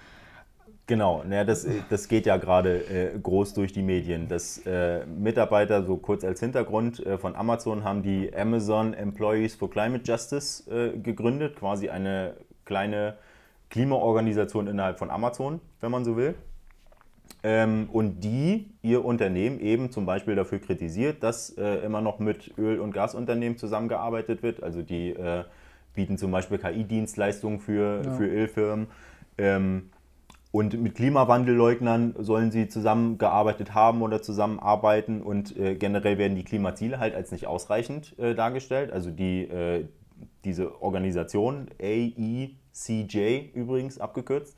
Genau, 0.86 1.22
naja, 1.24 1.44
das, 1.44 1.68
das 1.88 2.08
geht 2.08 2.26
ja 2.26 2.36
gerade 2.36 2.78
äh, 2.78 3.16
groß 3.16 3.54
durch 3.54 3.72
die 3.72 3.82
Medien. 3.82 4.26
Dass 4.26 4.58
äh, 4.66 5.06
Mitarbeiter, 5.06 5.84
so 5.84 5.96
kurz 5.96 6.24
als 6.24 6.40
Hintergrund, 6.40 6.98
äh, 7.06 7.16
von 7.16 7.36
Amazon 7.36 7.84
haben 7.84 8.02
die 8.02 8.34
Amazon 8.34 8.92
Employees 8.94 9.54
for 9.54 9.70
Climate 9.70 10.02
Justice 10.04 10.68
äh, 10.68 10.98
gegründet, 10.98 11.54
quasi 11.54 11.90
eine 11.90 12.34
kleine 12.64 13.14
Klimaorganisation 13.68 14.66
innerhalb 14.66 14.98
von 14.98 15.10
Amazon, 15.10 15.60
wenn 15.80 15.92
man 15.92 16.04
so 16.04 16.16
will. 16.16 16.34
Ähm, 17.42 17.88
und 17.90 18.20
die 18.20 18.70
ihr 18.82 19.04
Unternehmen 19.04 19.60
eben 19.60 19.90
zum 19.90 20.04
Beispiel 20.04 20.34
dafür 20.34 20.58
kritisiert, 20.58 21.22
dass 21.22 21.50
äh, 21.56 21.76
immer 21.84 22.00
noch 22.02 22.18
mit 22.18 22.52
Öl- 22.58 22.80
und 22.80 22.92
Gasunternehmen 22.92 23.56
zusammengearbeitet 23.56 24.42
wird. 24.42 24.62
Also 24.62 24.82
die 24.82 25.10
äh, 25.10 25.44
bieten 25.94 26.18
zum 26.18 26.30
Beispiel 26.30 26.58
KI-Dienstleistungen 26.58 27.58
für, 27.60 28.02
Ja. 28.04 28.12
für 28.12 28.26
Ölfirmen. 28.26 28.88
Ähm, 29.38 29.90
und 30.52 30.80
mit 30.82 30.96
Klimawandelleugnern 30.96 32.14
sollen 32.18 32.50
sie 32.50 32.68
zusammengearbeitet 32.68 33.72
haben 33.72 34.02
oder 34.02 34.20
zusammenarbeiten 34.20 35.22
und 35.22 35.56
äh, 35.56 35.76
generell 35.76 36.18
werden 36.18 36.34
die 36.34 36.42
Klimaziele 36.42 36.98
halt 36.98 37.14
als 37.14 37.30
nicht 37.30 37.46
ausreichend 37.46 38.18
äh, 38.18 38.34
dargestellt. 38.34 38.92
Also 38.92 39.10
die, 39.12 39.42
äh, 39.44 39.86
diese 40.44 40.82
Organisation, 40.82 41.68
AECJ 41.80 43.50
übrigens 43.54 44.00
abgekürzt, 44.00 44.56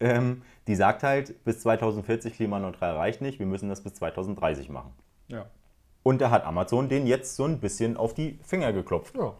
ähm, 0.00 0.42
die 0.66 0.74
sagt 0.74 1.02
halt, 1.02 1.44
bis 1.44 1.60
2040 1.60 2.34
klimaneutral 2.34 2.96
reicht 2.96 3.20
nicht, 3.20 3.38
wir 3.38 3.46
müssen 3.46 3.68
das 3.68 3.82
bis 3.82 3.94
2030 3.94 4.68
machen. 4.68 4.92
Ja. 5.28 5.46
Und 6.02 6.20
da 6.20 6.30
hat 6.30 6.44
Amazon 6.44 6.88
den 6.88 7.06
jetzt 7.06 7.36
so 7.36 7.44
ein 7.44 7.60
bisschen 7.60 7.96
auf 7.96 8.14
die 8.14 8.38
Finger 8.42 8.72
geklopft. 8.72 9.16
Ja. 9.16 9.34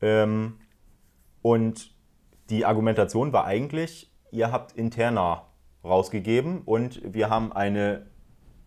Ähm, 0.00 0.58
und 1.42 1.92
die 2.50 2.64
Argumentation 2.64 3.32
war 3.32 3.44
eigentlich, 3.44 4.12
ihr 4.30 4.50
habt 4.50 4.72
interner 4.72 5.46
rausgegeben 5.84 6.62
und 6.62 7.00
wir 7.04 7.30
haben 7.30 7.52
eine 7.52 8.06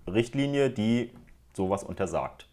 Richtlinie, 0.07 0.69
die 0.69 1.11
sowas 1.53 1.83
untersagt. 1.83 2.47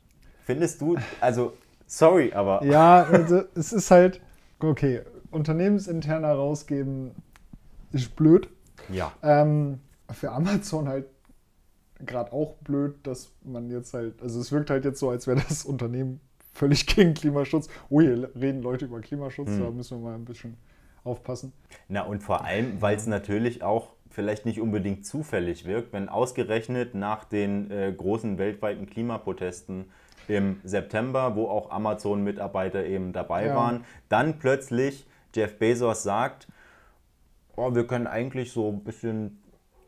Findest 0.45 0.81
du, 0.81 0.97
also, 1.21 1.53
sorry, 1.87 2.33
aber. 2.33 2.65
Ja, 2.65 3.05
also 3.05 3.43
es 3.55 3.73
ist 3.73 3.91
halt, 3.91 4.21
okay, 4.61 5.03
unternehmensinterner 5.31 6.33
rausgeben 6.33 7.13
ist 7.93 8.17
blöd. 8.17 8.49
Ja. 8.93 9.13
Ähm, 9.23 9.81
für 10.13 10.31
Amazon 10.33 10.89
halt 10.89 11.07
gerade 12.05 12.33
auch 12.33 12.55
blöd, 12.57 12.97
dass 13.07 13.33
man 13.45 13.71
jetzt 13.71 13.95
halt, 13.95 14.21
also 14.23 14.41
es 14.41 14.51
wirkt 14.53 14.71
halt 14.71 14.85
jetzt 14.85 14.99
so, 14.99 15.11
als 15.11 15.27
wäre 15.27 15.41
das 15.49 15.65
Unternehmen 15.65 16.21
völlig 16.53 16.87
gegen 16.87 17.15
Klimaschutz. 17.15 17.69
Oh, 17.89 18.01
hier 18.01 18.31
reden 18.35 18.63
Leute 18.63 18.85
über 18.87 19.01
Klimaschutz, 19.01 19.49
Hm. 19.51 19.61
da 19.61 19.71
müssen 19.71 19.99
wir 19.99 20.11
mal 20.11 20.15
ein 20.15 20.25
bisschen 20.25 20.57
aufpassen. 21.05 21.53
Na 21.89 22.03
und 22.03 22.23
vor 22.23 22.45
allem, 22.45 22.81
weil 22.81 22.97
es 22.97 23.07
natürlich 23.07 23.63
auch 23.63 23.89
vielleicht 24.11 24.45
nicht 24.45 24.61
unbedingt 24.61 25.07
zufällig 25.07 25.65
wirkt, 25.65 25.93
wenn 25.93 26.09
ausgerechnet 26.09 26.95
nach 26.95 27.25
den 27.25 27.71
äh, 27.71 27.93
großen 27.97 28.37
weltweiten 28.39 28.87
Klimaprotesten 28.87 29.87
im 30.29 30.61
September, 30.65 31.35
wo 31.35 31.49
auch 31.49 31.71
Amazon-Mitarbeiter 31.71 32.85
eben 32.85 33.13
dabei 33.13 33.47
Ja. 33.47 33.57
waren, 33.57 33.85
dann 34.09 34.39
plötzlich 34.39 35.07
Jeff 35.35 35.59
Bezos 35.59 36.03
sagt, 36.03 36.47
oh, 37.57 37.75
wir 37.75 37.87
können 37.87 38.07
eigentlich 38.07 38.53
so 38.53 38.69
ein 38.71 38.85
bisschen 38.85 39.39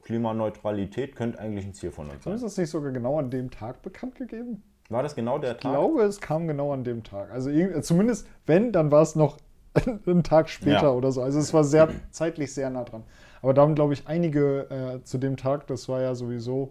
Klimaneutralität 0.02 1.16
könnte 1.16 1.38
eigentlich 1.38 1.64
ein 1.64 1.72
Ziel 1.74 1.90
von 1.90 2.06
uns 2.06 2.16
Ist 2.18 2.24
sein. 2.24 2.40
das 2.40 2.56
nicht 2.58 2.70
sogar 2.70 2.92
genau 2.92 3.18
an 3.18 3.30
dem 3.30 3.50
Tag 3.50 3.82
bekannt 3.82 4.14
gegeben? 4.16 4.62
War 4.90 5.02
das 5.02 5.14
genau 5.14 5.38
der 5.38 5.52
Ich 5.52 5.58
Tag? 5.62 5.72
glaube, 5.72 6.02
es 6.02 6.20
kam 6.20 6.46
genau 6.46 6.72
an 6.72 6.84
dem 6.84 7.02
Tag. 7.02 7.30
Also 7.30 7.48
irgend- 7.50 7.84
zumindest, 7.84 8.28
wenn, 8.46 8.70
dann 8.70 8.90
war 8.90 9.00
es 9.02 9.16
noch 9.16 9.38
einen 10.06 10.22
Tag 10.22 10.48
später 10.50 10.82
Ja. 10.82 10.90
oder 10.92 11.10
so. 11.10 11.22
Also 11.22 11.38
es 11.38 11.52
war 11.54 11.64
sehr 11.64 11.88
zeitlich 12.10 12.52
sehr 12.52 12.68
nah 12.70 12.84
dran. 12.84 13.02
Aber 13.42 13.54
da 13.54 13.62
haben, 13.62 13.74
glaube 13.74 13.94
ich, 13.94 14.06
einige 14.06 14.70
äh, 14.70 15.02
zu 15.04 15.18
dem 15.18 15.36
Tag, 15.36 15.66
das 15.66 15.88
war 15.88 16.00
ja 16.02 16.14
sowieso, 16.14 16.70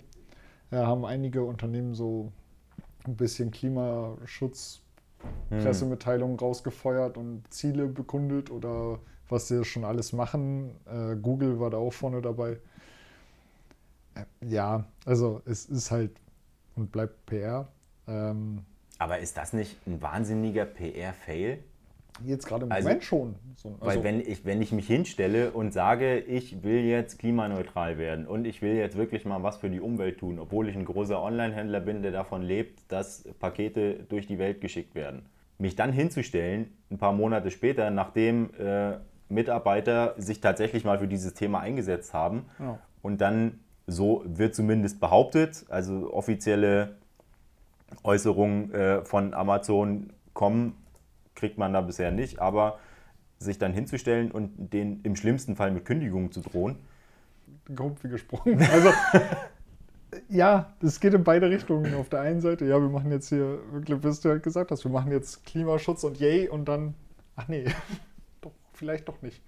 äh, 0.71 0.77
haben 0.77 1.03
einige 1.05 1.43
Unternehmen 1.43 1.95
so 1.95 2.31
ein 3.05 3.15
bisschen 3.17 3.51
Klimaschutz 3.51 4.79
Hm. 5.49 5.61
Pressemitteilungen 5.63 6.37
rausgefeuert 6.37 7.17
und 7.17 7.43
Ziele 7.49 7.87
bekundet 7.87 8.51
oder 8.51 8.99
was 9.29 9.47
sie 9.47 9.63
schon 9.65 9.83
alles 9.83 10.13
machen. 10.13 10.71
Äh, 10.85 11.15
Google 11.15 11.59
war 11.59 11.69
da 11.69 11.77
auch 11.77 11.93
vorne 11.93 12.21
dabei. 12.21 12.57
Äh, 14.15 14.25
ja, 14.47 14.85
also 15.05 15.41
es 15.45 15.65
ist 15.65 15.91
halt 15.91 16.11
und 16.75 16.91
bleibt 16.91 17.25
PR. 17.25 17.67
Ähm, 18.07 18.59
Aber 18.97 19.19
ist 19.19 19.37
das 19.37 19.53
nicht 19.53 19.77
ein 19.87 20.01
wahnsinniger 20.01 20.65
PR-Fail? 20.65 21.59
jetzt 22.23 22.45
gerade 22.45 22.65
im 22.65 22.71
Also- 22.71 22.87
Moment 22.87 23.03
schon. 23.03 23.35
So, 23.55 23.75
Weil 23.79 23.89
also, 23.89 24.03
wenn 24.03 24.19
ich, 24.19 24.45
wenn 24.45 24.61
ich 24.61 24.71
mich 24.71 24.85
hinstelle 24.85 25.51
und 25.51 25.73
sage, 25.73 26.19
ich 26.19 26.61
will 26.63 26.83
jetzt 26.83 27.17
klimaneutral 27.17 27.97
werden 27.97 28.27
und 28.27 28.45
ich 28.45 28.61
will 28.61 28.75
jetzt 28.75 28.97
wirklich 28.97 29.25
mal 29.25 29.41
was 29.41 29.57
für 29.57 29.69
die 29.69 29.79
Umwelt 29.79 30.19
tun, 30.19 30.37
obwohl 30.37 30.69
ich 30.69 30.75
ein 30.75 30.85
großer 30.85 31.19
Online-Händler 31.21 31.79
bin, 31.79 32.03
der 32.03 32.11
davon 32.11 32.43
lebt, 32.43 32.79
dass 32.91 33.23
Pakete 33.39 33.95
durch 34.09 34.27
die 34.27 34.37
Welt 34.37 34.61
geschickt 34.61 34.93
werden. 34.93 35.25
Mich 35.57 35.75
dann 35.75 35.91
hinzustellen, 35.91 36.71
ein 36.91 36.97
paar 36.99 37.13
Monate 37.13 37.49
später, 37.49 37.89
nachdem 37.89 38.51
äh, 38.59 38.97
Mitarbeiter 39.33 40.13
sich 40.17 40.39
tatsächlich 40.41 40.83
mal 40.85 40.99
für 40.99 41.07
dieses 41.07 41.33
Thema 41.33 41.59
eingesetzt 41.59 42.13
haben 42.13 42.45
Ja. 42.59 42.79
und 43.01 43.19
dann, 43.21 43.59
so 43.87 44.23
wird 44.25 44.55
zumindest 44.55 44.99
behauptet, 45.01 45.65
also 45.69 46.13
offizielle 46.13 46.95
Äußerungen 48.03 48.73
äh, 48.73 49.03
von 49.05 49.33
Amazon 49.33 50.11
kommen, 50.33 50.75
kriegt 51.35 51.57
man 51.57 51.73
da 51.73 51.81
bisher 51.81 52.11
nicht, 52.11 52.39
aber 52.39 52.79
sich 53.39 53.57
dann 53.57 53.73
hinzustellen 53.73 54.31
und 54.31 54.71
den 54.73 55.01
im 55.03 55.15
schlimmsten 55.15 55.55
Fall 55.55 55.71
mit 55.71 55.83
Kündigung 55.85 56.31
zu 56.31 56.39
drohen. 56.41 56.77
grob 57.75 58.01
wie 58.03 58.09
gesprochen. 58.09 58.57
Also, 58.71 58.89
ja, 60.29 60.73
das 60.79 60.99
geht 60.99 61.13
in 61.13 61.23
beide 61.23 61.49
Richtungen. 61.49 61.93
Auf 61.95 62.07
der 62.07 62.21
einen 62.21 62.39
Seite, 62.39 62.65
ja, 62.65 62.79
wir 62.79 62.89
machen 62.89 63.11
jetzt 63.11 63.29
hier, 63.29 63.59
wirklich, 63.71 64.01
was 64.03 64.21
du 64.21 64.29
halt 64.29 64.43
gesagt 64.43 64.71
hast, 64.71 64.83
wir 64.85 64.91
machen 64.91 65.11
jetzt 65.11 65.43
Klimaschutz 65.45 66.03
und 66.03 66.19
yay 66.19 66.47
und 66.47 66.65
dann, 66.65 66.93
ach 67.35 67.47
nee, 67.47 67.65
vielleicht 68.77 69.07
doch 69.07 69.21
nicht. 69.21 69.41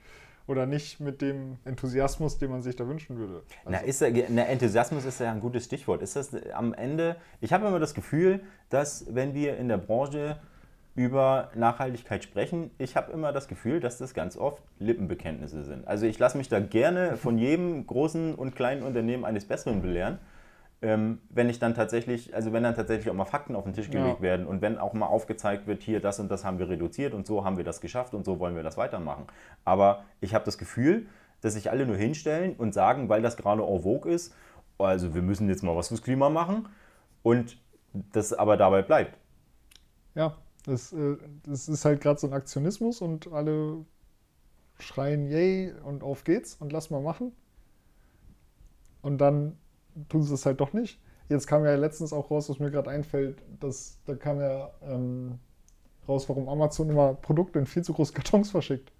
Oder 0.47 0.67
nicht 0.67 0.99
mit 0.99 1.21
dem 1.21 1.57
Enthusiasmus, 1.65 2.38
den 2.38 2.51
man 2.51 2.61
sich 2.61 2.75
da 2.75 2.88
wünschen 2.88 3.17
würde. 3.17 3.41
Na, 3.67 3.79
Also, 3.79 3.89
ist 3.89 4.01
ja, 4.01 4.09
na, 4.29 4.43
Enthusiasmus 4.43 5.03
ist 5.03 5.19
ja 5.19 5.31
ein 5.31 5.39
gutes 5.39 5.65
Stichwort. 5.65 6.03
Ist 6.03 6.15
das 6.15 6.35
am 6.53 6.73
Ende, 6.73 7.15
ich 7.41 7.51
habe 7.51 7.67
immer 7.67 7.79
das 7.79 7.95
Gefühl, 7.95 8.41
dass 8.69 9.07
wenn 9.09 9.33
wir 9.33 9.57
in 9.57 9.69
der 9.69 9.77
Branche 9.77 10.38
über 10.95 11.49
Nachhaltigkeit 11.55 12.23
sprechen, 12.23 12.71
ich 12.77 12.95
habe 12.95 13.11
immer 13.11 13.33
das 13.33 13.47
Gefühl, 13.47 13.79
dass 13.79 13.97
das 13.97 14.13
ganz 14.13 14.38
oft 14.38 14.63
Lippenbekenntnisse 14.79 15.63
sind. 15.63 15.88
Also 15.88 16.05
ich 16.05 16.19
lasse 16.19 16.38
mich 16.38 16.47
da 16.47 16.59
gerne 16.59 17.17
von 17.17 17.38
jedem 17.38 17.85
großen 17.85 18.33
und 18.35 18.55
kleinen 18.55 18.83
Unternehmen 18.83 19.25
eines 19.25 19.45
Besseren 19.45 19.81
belehren. 19.81 20.19
Ähm, 20.81 21.21
wenn 21.29 21.49
ich 21.49 21.59
dann 21.59 21.73
tatsächlich, 21.73 22.35
also 22.35 22.53
wenn 22.53 22.63
dann 22.63 22.75
tatsächlich 22.75 23.09
auch 23.09 23.15
mal 23.15 23.25
Fakten 23.25 23.55
auf 23.55 23.63
den 23.63 23.73
Tisch 23.73 23.89
Ja. 23.89 23.91
gelegt 23.91 24.21
werden 24.21 24.45
und 24.45 24.61
wenn 24.61 24.77
auch 24.77 24.93
mal 24.93 25.07
aufgezeigt 25.07 25.67
wird, 25.67 25.81
hier 25.83 25.99
das 26.01 26.19
und 26.19 26.29
das 26.29 26.43
haben 26.45 26.59
wir 26.59 26.69
reduziert 26.69 27.13
und 27.13 27.25
so 27.25 27.45
haben 27.45 27.57
wir 27.57 27.63
das 27.63 27.81
geschafft 27.81 28.13
und 28.13 28.25
so 28.25 28.39
wollen 28.39 28.55
wir 28.55 28.63
das 28.63 28.77
weitermachen. 28.77 29.25
Aber 29.63 30.03
ich 30.21 30.35
habe 30.35 30.45
das 30.45 30.57
Gefühl, 30.57 31.07
dass 31.41 31.53
sich 31.53 31.71
alle 31.71 31.85
nur 31.85 31.95
hinstellen 31.97 32.55
und 32.57 32.73
sagen, 32.73 33.09
weil 33.09 33.21
das 33.21 33.38
gerade 33.38 33.63
en 33.63 33.81
vogue 33.83 34.11
ist, 34.11 34.35
also 34.77 35.15
wir 35.15 35.21
müssen 35.21 35.47
jetzt 35.49 35.63
mal 35.63 35.75
was 35.75 35.88
fürs 35.88 36.01
Klima 36.03 36.29
machen 36.29 36.67
und 37.23 37.57
das 37.93 38.33
aber 38.33 38.57
dabei 38.57 38.81
bleibt. 38.81 39.17
ja, 40.15 40.38
das, 40.65 40.93
äh, 40.93 41.17
das 41.43 41.67
ist 41.69 41.85
halt 41.85 42.01
gerade 42.01 42.19
so 42.19 42.27
ein 42.27 42.33
Aktionismus 42.33 43.01
und 43.01 43.31
alle 43.31 43.85
schreien 44.79 45.27
yay 45.29 45.73
und 45.83 46.03
auf 46.03 46.23
geht's 46.25 46.55
und 46.55 46.71
lass 46.73 46.89
mal 46.91 47.01
machen. 47.01 47.33
Und 49.01 49.19
dann 49.19 49.57
tun 50.10 50.23
sie 50.23 50.34
es 50.34 50.45
halt 50.45 50.60
doch 50.60 50.73
nicht. 50.73 50.99
Jetzt 51.29 51.47
kam 51.47 51.65
ja 51.65 51.75
letztens 51.75 52.13
auch 52.13 52.29
raus, 52.29 52.49
was 52.49 52.60
mir 52.60 52.69
gerade 52.71 52.89
einfällt, 52.89 53.41
dass 53.60 53.97
da 54.05 54.15
kam 54.15 54.39
ja 54.39 54.71
ähm, 54.84 55.39
raus, 56.08 56.29
warum 56.29 56.47
Amazon 56.49 56.89
immer 56.89 57.15
Produkte 57.15 57.58
in 57.60 57.65
viel 57.65 57.84
zu 57.84 57.93
großen 57.93 58.13
Kartons 58.13 58.51
verschickt. 58.51 58.91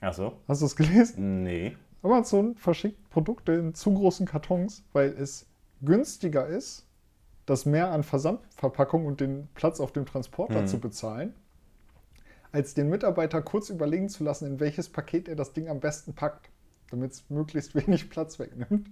Ach 0.00 0.12
so? 0.14 0.34
Hast 0.46 0.60
du 0.62 0.66
es 0.66 0.76
gelesen? 0.76 1.42
Nee. 1.42 1.76
Amazon 2.02 2.54
verschickt 2.54 3.10
Produkte 3.10 3.52
in 3.52 3.74
zu 3.74 3.92
großen 3.92 4.26
Kartons, 4.26 4.84
weil 4.92 5.08
es 5.18 5.46
günstiger 5.82 6.46
ist, 6.46 6.86
das 7.46 7.66
mehr 7.66 7.90
an 7.90 8.02
Versandverpackung 8.04 9.06
und 9.06 9.20
den 9.20 9.48
Platz 9.54 9.80
auf 9.80 9.92
dem 9.92 10.06
Transporter 10.06 10.62
Mhm. 10.62 10.66
zu 10.68 10.78
bezahlen, 10.78 11.34
als 12.52 12.74
den 12.74 12.88
Mitarbeiter 12.88 13.42
kurz 13.42 13.70
überlegen 13.70 14.08
zu 14.08 14.22
lassen, 14.24 14.46
in 14.46 14.60
welches 14.60 14.88
Paket 14.88 15.28
er 15.28 15.36
das 15.36 15.52
Ding 15.52 15.68
am 15.68 15.80
besten 15.80 16.14
packt, 16.14 16.50
damit 16.90 17.12
es 17.12 17.28
möglichst 17.28 17.74
wenig 17.74 18.08
Platz 18.10 18.38
wegnimmt. 18.38 18.88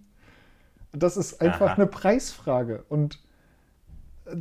Das 0.97 1.17
ist 1.17 1.41
einfach 1.41 1.67
Aha. 1.71 1.75
eine 1.75 1.87
Preisfrage. 1.87 2.85
Und 2.89 3.21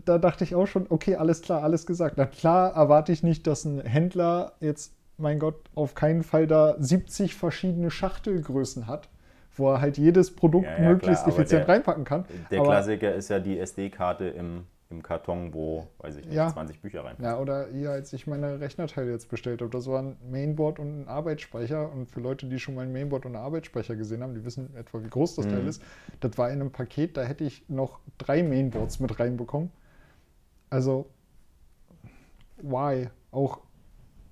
da 0.06 0.18
dachte 0.18 0.44
ich 0.44 0.56
auch 0.56 0.68
schon, 0.68 0.86
okay, 0.89 1.16
alles 1.16 1.42
klar, 1.42 1.63
alles 1.63 1.86
gesagt. 1.86 2.18
Na 2.18 2.26
klar 2.26 2.74
erwarte 2.76 3.12
ich 3.12 3.24
nicht, 3.24 3.48
dass 3.48 3.66
ein 3.66 3.82
Händler 3.82 4.54
jetzt, 4.60 4.94
mein 5.18 5.39
Gott, 5.39 5.56
auf 5.76 5.96
keinen 5.96 6.24
Fall 6.24 6.48
da 6.48 6.76
70 6.80 7.36
verschiedene 7.36 7.92
Schachtelgrößen 7.92 8.88
hat, 8.88 9.10
wo 9.56 9.72
er 9.72 9.82
halt 9.82 9.98
jedes 9.98 10.34
Produkt 10.36 10.66
Ja, 10.66 10.82
ja, 10.84 10.89
möglichst 10.89 11.24
klar, 11.26 11.36
effizient 11.36 11.62
der- 11.68 11.70
reinpacken 11.70 12.06
kann. 12.06 12.26
Der 12.50 12.60
Aber- 12.62 12.70
Klassiker 12.70 13.13
ist 13.13 13.30
ja 13.30 13.39
die 13.39 13.60
SD-Karte 13.60 14.26
im, 14.30 14.66
im 14.94 15.04
Karton, 15.04 15.54
wo, 15.54 15.88
weiß 16.00 16.16
ich 16.18 16.26
nicht, 16.26 16.36
Ja. 16.36 16.50
20 16.52 16.82
Bücher 16.82 17.04
rein. 17.04 17.16
Ja, 17.22 17.40
oder 17.40 17.68
hier, 17.72 17.92
als 17.92 18.14
ich 18.14 18.28
meine 18.28 18.60
Rechnerteile 18.60 19.12
jetzt 19.12 19.30
bestellt 19.30 19.62
habe, 19.62 19.72
das 19.72 19.88
war 19.88 20.02
ein 20.02 20.18
Mainboard 20.30 20.80
und 20.80 21.02
ein 21.02 21.08
Arbeitsspeicher. 21.08 21.92
Und 21.92 22.10
für 22.12 22.20
Leute, 22.20 22.48
die 22.48 22.60
schon 22.60 22.76
mal 22.76 22.82
ein 22.82 22.94
Mainboard 22.94 23.26
und 23.26 23.36
einen 23.36 23.44
Arbeitsspeicher 23.44 23.96
gesehen 23.96 24.24
haben, 24.24 24.34
die 24.34 24.46
wissen 24.46 24.76
etwa, 24.76 25.04
wie 25.04 25.10
groß 25.10 25.36
das 25.36 25.46
Mhm. 25.46 25.50
Teil 25.52 25.68
ist. 25.68 25.82
Das 26.20 26.38
war 26.38 26.50
in 26.50 26.62
einem 26.62 26.72
Paket, 26.72 27.18
da 27.18 27.24
hätte 27.24 27.44
ich 27.44 27.68
noch 27.70 28.00
drei 28.18 28.44
Mainboards 28.44 29.00
mit 29.00 29.20
reinbekommen. 29.20 29.72
Also, 30.70 31.08
why? 32.62 33.10
Auch 33.32 33.60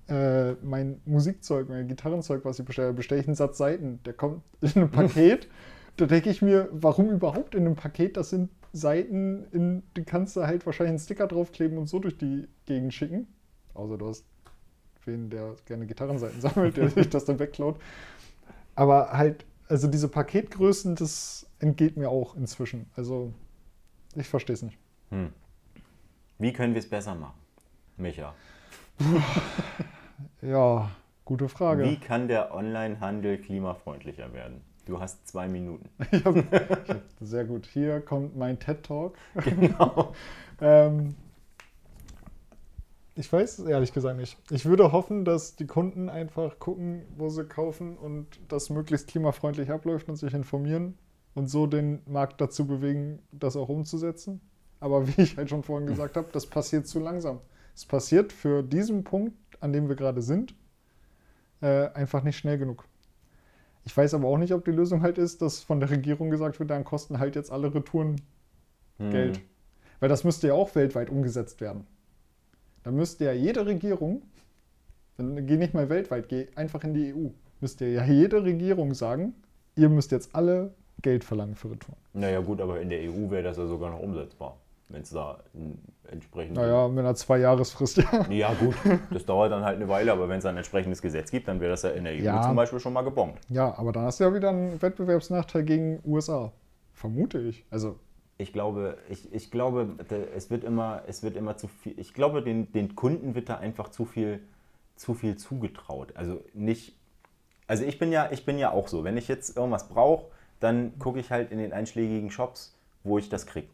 äh, 0.08 0.52
mein 0.62 1.00
Musikzeug, 1.04 1.68
mein 1.68 1.86
Gitarrenzeug, 1.88 2.44
was 2.44 2.58
ich 2.58 2.64
bestelle, 2.64 2.92
bestelle 2.92 3.20
ich 3.20 3.26
einen 3.28 3.36
Satz 3.36 3.58
Seiten. 3.58 4.00
Der 4.04 4.12
kommt 4.12 4.42
in 4.60 4.70
einem 4.74 4.90
Paket. 4.90 5.48
da 5.96 6.06
denke 6.06 6.30
ich 6.30 6.42
mir, 6.42 6.68
warum 6.72 7.10
überhaupt 7.10 7.54
in 7.54 7.66
einem 7.66 7.76
Paket? 7.76 8.16
Das 8.16 8.30
sind 8.30 8.50
Seiten, 8.72 9.46
in, 9.52 9.82
die 9.96 10.04
kannst 10.04 10.36
du 10.36 10.42
halt 10.42 10.64
wahrscheinlich 10.64 10.90
einen 10.92 10.98
Sticker 10.98 11.26
draufkleben 11.26 11.78
und 11.78 11.88
so 11.88 11.98
durch 11.98 12.16
die 12.16 12.48
Gegend 12.66 12.94
schicken. 12.94 13.26
Außer 13.74 13.98
du 13.98 14.08
hast 14.08 14.24
wen, 15.04 15.30
der 15.30 15.56
gerne 15.66 15.86
Gitarrenseiten 15.86 16.40
sammelt, 16.40 16.76
der 16.76 16.88
sich 16.88 17.08
das 17.08 17.24
dann 17.24 17.38
wegklaut. 17.38 17.78
Aber 18.74 19.12
halt, 19.12 19.44
also 19.68 19.88
diese 19.88 20.08
Paketgrößen, 20.08 20.94
das 20.94 21.46
entgeht 21.58 21.96
mir 21.96 22.08
auch 22.08 22.36
inzwischen. 22.36 22.86
Also 22.96 23.32
ich 24.14 24.28
verstehe 24.28 24.54
es 24.54 24.62
nicht. 24.62 24.78
Hm. 25.10 25.32
Wie 26.38 26.52
können 26.52 26.74
wir 26.74 26.80
es 26.80 26.88
besser 26.88 27.14
machen, 27.14 27.38
Micha? 27.96 28.34
Ja, 30.40 30.90
gute 31.24 31.48
Frage. 31.48 31.84
Wie 31.84 31.96
kann 31.98 32.26
der 32.26 32.52
Onlinehandel 32.52 33.38
klimafreundlicher 33.38 34.32
werden? 34.32 34.60
Du 34.84 34.98
hast 34.98 35.28
zwei 35.28 35.48
Minuten. 35.48 35.88
Sehr 37.20 37.44
gut. 37.44 37.66
Hier 37.66 38.00
kommt 38.00 38.36
mein 38.36 38.58
TED 38.58 38.82
Talk. 38.82 39.14
Genau. 39.44 40.12
ähm, 40.60 41.14
ich 43.14 43.32
weiß 43.32 43.60
es 43.60 43.66
ehrlich 43.66 43.92
gesagt 43.92 44.18
nicht. 44.18 44.38
Ich 44.50 44.64
würde 44.64 44.90
hoffen, 44.90 45.24
dass 45.24 45.54
die 45.54 45.66
Kunden 45.66 46.08
einfach 46.08 46.58
gucken, 46.58 47.02
wo 47.16 47.28
sie 47.28 47.44
kaufen 47.44 47.96
und 47.96 48.26
das 48.48 48.70
möglichst 48.70 49.06
klimafreundlich 49.06 49.70
abläuft 49.70 50.08
und 50.08 50.16
sich 50.16 50.34
informieren 50.34 50.98
und 51.34 51.48
so 51.48 51.66
den 51.66 52.02
Markt 52.06 52.40
dazu 52.40 52.66
bewegen, 52.66 53.20
das 53.30 53.56
auch 53.56 53.68
umzusetzen. 53.68 54.40
Aber 54.80 55.06
wie 55.06 55.22
ich 55.22 55.36
halt 55.36 55.48
schon 55.48 55.62
vorhin 55.62 55.86
gesagt 55.86 56.16
habe, 56.16 56.28
das 56.32 56.46
passiert 56.46 56.88
zu 56.88 56.98
langsam. 56.98 57.40
Es 57.74 57.86
passiert 57.86 58.32
für 58.32 58.62
diesen 58.62 59.04
Punkt, 59.04 59.36
an 59.60 59.72
dem 59.72 59.88
wir 59.88 59.94
gerade 59.94 60.22
sind, 60.22 60.54
äh, 61.60 61.88
einfach 61.90 62.24
nicht 62.24 62.36
schnell 62.36 62.58
genug. 62.58 62.84
Ich 63.84 63.96
weiß 63.96 64.14
aber 64.14 64.28
auch 64.28 64.38
nicht, 64.38 64.52
ob 64.54 64.64
die 64.64 64.70
Lösung 64.70 65.02
halt 65.02 65.18
ist, 65.18 65.42
dass 65.42 65.60
von 65.60 65.80
der 65.80 65.90
Regierung 65.90 66.30
gesagt 66.30 66.58
wird, 66.60 66.70
dann 66.70 66.84
kosten 66.84 67.18
halt 67.18 67.34
jetzt 67.34 67.50
alle 67.50 67.74
Retouren 67.74 68.16
Hm. 68.98 69.10
Geld. 69.10 69.40
Weil 70.00 70.08
das 70.08 70.24
müsste 70.24 70.48
ja 70.48 70.54
auch 70.54 70.74
weltweit 70.74 71.10
umgesetzt 71.10 71.60
werden. 71.60 71.86
Da 72.82 72.90
müsste 72.90 73.24
ja 73.24 73.32
jede 73.32 73.64
Regierung, 73.66 74.22
dann 75.16 75.46
geh 75.46 75.56
nicht 75.56 75.74
mal 75.74 75.88
weltweit, 75.88 76.28
geh 76.28 76.48
einfach 76.56 76.82
in 76.84 76.94
die 76.94 77.14
EU, 77.14 77.28
müsste 77.60 77.86
ja 77.86 78.04
jede 78.04 78.42
Regierung 78.42 78.94
sagen, 78.94 79.34
ihr 79.76 79.88
müsst 79.88 80.10
jetzt 80.10 80.34
alle 80.34 80.74
Geld 81.00 81.22
verlangen 81.22 81.54
für 81.54 81.70
Retouren. 81.70 81.98
Naja 82.12 82.40
gut, 82.40 82.60
aber 82.60 82.80
in 82.80 82.88
der 82.88 83.00
EU 83.02 83.30
wäre 83.30 83.44
das 83.44 83.56
ja 83.56 83.66
sogar 83.66 83.90
noch 83.90 84.00
umsetzbar, 84.00 84.58
wenn 84.92 85.02
es 85.02 85.10
da 85.10 85.38
ein 85.54 85.78
entsprechendes... 86.10 86.62
Naja, 86.62 86.88
mit 86.88 87.00
einer 87.00 87.14
Zwei-Jahresfrist, 87.14 87.98
ja. 87.98 88.26
Ja 88.30 88.54
gut, 88.54 88.74
das 89.10 89.24
dauert 89.24 89.50
dann 89.52 89.64
halt 89.64 89.76
eine 89.76 89.88
Weile, 89.88 90.12
aber 90.12 90.28
wenn 90.28 90.38
es 90.38 90.46
ein 90.46 90.56
entsprechendes 90.56 91.00
Gesetz 91.02 91.30
gibt, 91.30 91.48
dann 91.48 91.60
wäre 91.60 91.70
das 91.70 91.82
ja 91.82 91.90
in 91.90 92.04
der 92.04 92.12
EU 92.14 92.18
Ja. 92.18 92.42
zum 92.42 92.54
Beispiel 92.56 92.78
schon 92.80 92.92
mal 92.92 93.02
gebombt. 93.02 93.40
Ja, 93.48 93.76
aber 93.78 93.92
dann 93.92 94.04
hast 94.04 94.20
du 94.20 94.24
ja 94.24 94.34
wieder 94.34 94.50
einen 94.50 94.80
Wettbewerbsnachteil 94.80 95.62
gegen 95.64 96.00
USA. 96.04 96.52
Vermute 96.92 97.40
ich. 97.40 97.64
Also, 97.70 97.96
Ich 98.38 98.52
glaube, 98.52 98.98
ich, 99.08 99.32
ich 99.32 99.50
glaube, 99.50 99.96
es 100.36 100.50
wird 100.50 100.64
immer, 100.64 101.02
es 101.06 101.22
wird 101.22 101.36
immer 101.36 101.56
zu 101.56 101.68
viel. 101.68 101.98
Ich 101.98 102.12
glaube, 102.14 102.42
den, 102.42 102.70
den 102.72 102.94
Kunden 102.94 103.34
wird 103.34 103.48
da 103.48 103.56
einfach 103.58 103.88
zu 103.88 104.04
viel, 104.04 104.40
zu 104.96 105.14
viel 105.14 105.36
zugetraut. 105.36 106.12
Also 106.16 106.40
nicht. 106.54 106.94
Also 107.66 107.84
ich 107.84 107.98
bin 107.98 108.12
ja, 108.12 108.28
ich 108.30 108.44
bin 108.44 108.58
ja 108.58 108.70
auch 108.70 108.88
so. 108.88 109.04
Wenn 109.04 109.16
ich 109.16 109.28
jetzt 109.28 109.56
irgendwas 109.56 109.88
brauche, 109.88 110.26
dann 110.60 110.98
gucke 110.98 111.18
ich 111.20 111.30
halt 111.30 111.50
in 111.50 111.58
den 111.58 111.72
einschlägigen 111.72 112.30
Shops, 112.30 112.76
wo 113.04 113.18
ich 113.18 113.28
das 113.28 113.46
kriege. 113.46 113.68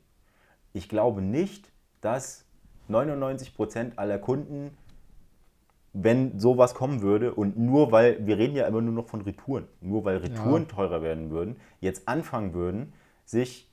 Ich 0.72 0.88
glaube 0.88 1.22
nicht, 1.22 1.70
dass 2.00 2.44
99% 2.88 3.92
aller 3.96 4.18
Kunden, 4.18 4.70
wenn 5.92 6.38
sowas 6.38 6.74
kommen 6.74 7.02
würde 7.02 7.34
und 7.34 7.58
nur 7.58 7.90
weil, 7.92 8.26
wir 8.26 8.38
reden 8.38 8.54
ja 8.56 8.66
immer 8.66 8.80
nur 8.80 8.94
noch 8.94 9.06
von 9.06 9.22
Retouren, 9.22 9.66
nur 9.80 10.04
weil 10.04 10.18
Retouren 10.18 10.62
Ja. 10.62 10.68
teurer 10.68 11.02
werden 11.02 11.30
würden, 11.30 11.56
jetzt 11.80 12.06
anfangen 12.08 12.54
würden, 12.54 12.92
sich 13.24 13.68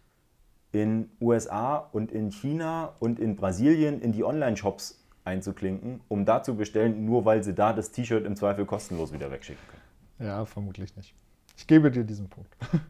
in 0.71 1.09
USA 1.21 1.77
und 1.77 2.11
in 2.11 2.31
China 2.31 2.95
und 2.99 3.19
in 3.19 3.35
Brasilien 3.35 4.01
in 4.01 4.11
die 4.11 4.23
Online-Shops 4.23 5.01
einzuklinken, 5.23 6.01
um 6.07 6.25
da 6.25 6.43
zu 6.43 6.55
bestellen, 6.55 7.05
nur 7.05 7.25
weil 7.25 7.43
sie 7.43 7.53
da 7.53 7.73
das 7.73 7.91
T-Shirt 7.91 8.25
im 8.25 8.35
Zweifel 8.35 8.65
kostenlos 8.65 9.13
wieder 9.13 9.31
wegschicken 9.31 9.63
können. 9.67 10.27
ja, 10.29 10.45
vermutlich 10.45 10.95
nicht. 10.95 11.13
Ich 11.57 11.67
gebe 11.67 11.89
dir 11.91 12.03
diesen 12.03 12.27
Punkt. 12.27 12.53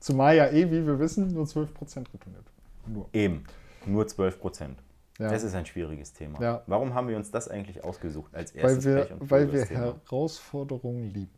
Zumal 0.00 0.36
ja 0.36 0.46
eh, 0.50 0.70
wie 0.70 0.86
wir 0.86 0.98
wissen, 0.98 1.32
nur 1.32 1.46
12% 1.46 1.66
retourniert. 2.12 2.44
Nur. 2.86 3.08
Eben, 3.12 3.44
nur 3.86 4.06
12 4.06 4.40
Prozent. 4.40 4.82
Ja. 5.18 5.30
Das 5.30 5.44
ist 5.44 5.54
ein 5.54 5.64
schwieriges 5.64 6.12
Thema. 6.12 6.40
Ja. 6.40 6.62
Warum 6.66 6.94
haben 6.94 7.08
wir 7.08 7.16
uns 7.16 7.30
das 7.30 7.48
eigentlich 7.48 7.84
ausgesucht 7.84 8.34
als 8.34 8.54
weil 8.54 8.62
erstes 8.62 8.84
wir, 8.84 9.06
Pech- 9.06 9.12
und 9.12 9.30
weil 9.30 9.52
wir? 9.52 9.64
Herausforderungen 9.66 11.12
lieben. 11.12 11.30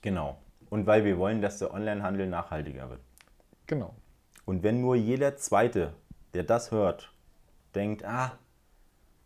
Genau. 0.00 0.38
Und 0.70 0.86
weil 0.86 1.04
wir 1.04 1.18
wollen, 1.18 1.42
dass 1.42 1.58
der 1.58 1.72
Onlinehandel 1.74 2.26
nachhaltiger 2.26 2.88
wird. 2.88 3.00
Genau. 3.66 3.94
Und 4.44 4.62
wenn 4.62 4.80
nur 4.80 4.96
jeder 4.96 5.36
Zweite, 5.36 5.92
der 6.32 6.44
das 6.44 6.70
hört, 6.70 7.12
denkt, 7.74 8.04
ah, 8.04 8.38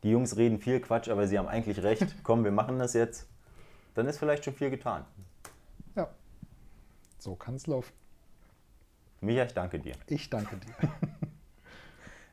die 0.03 0.11
Jungs 0.11 0.37
reden 0.37 0.59
viel 0.59 0.81
Quatsch, 0.81 1.09
aber 1.09 1.27
sie 1.29 1.39
haben 1.39 1.49
eigentlich 1.49 1.83
recht, 1.83 2.17
komm, 2.23 2.45
wir 2.45 2.51
machen 2.51 2.79
das 2.79 2.95
jetzt, 2.95 3.29
dann 3.95 4.07
ist 4.07 4.19
vielleicht 4.19 4.45
schon 4.45 4.55
viel 4.55 4.71
getan. 4.71 5.05
Ja. 5.95 6.09
So 7.19 7.37
kann 7.37 7.55
es 7.55 7.67
laufen. 7.67 7.93
Micha, 9.21 9.45
ich 9.45 9.53
danke 9.55 9.79
dir. 9.79 9.95
Ich 10.07 10.29
danke 10.31 10.57
dir. 10.57 10.75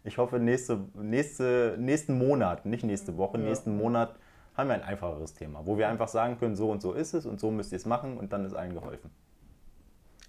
Ich 0.08 0.18
hoffe, 0.18 0.40
nächste, 0.40 0.86
nächste, 0.96 1.76
nächsten 1.78 2.18
Monat, 2.18 2.66
nicht 2.66 2.86
nächste 2.86 3.18
Woche, 3.18 3.38
Ja. 3.38 3.44
nächsten 3.44 3.76
Monat 3.76 4.16
haben 4.56 4.70
wir 4.70 4.76
ein 4.76 4.82
einfacheres 4.82 5.34
Thema, 5.34 5.66
wo 5.66 5.78
wir 5.78 5.90
einfach 5.90 6.08
sagen 6.08 6.38
können, 6.40 6.56
so 6.56 6.72
und 6.72 6.82
so 6.82 6.94
ist 6.94 7.14
es 7.14 7.26
und 7.26 7.42
so 7.42 7.52
müsst 7.52 7.74
ihr 7.74 7.76
es 7.76 7.86
machen 7.86 8.18
und 8.18 8.32
dann 8.32 8.46
ist 8.46 8.54
allen 8.54 8.74
geholfen. 8.74 9.12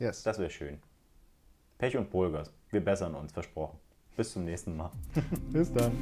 Yes. 0.01 0.25
Das 0.25 0.41
wäre 0.41 0.51
schön. 0.51 0.79
Pech 1.79 1.97
und 1.97 2.11
Pulgas. 2.11 2.53
Wir 2.71 2.85
bessern 2.85 3.15
uns, 3.15 3.33
versprochen. 3.33 3.79
Bis 4.17 4.33
zum 4.33 4.45
nächsten 4.45 4.77
Mal. 4.77 4.91
Bis 5.53 5.73
dann. 5.73 5.93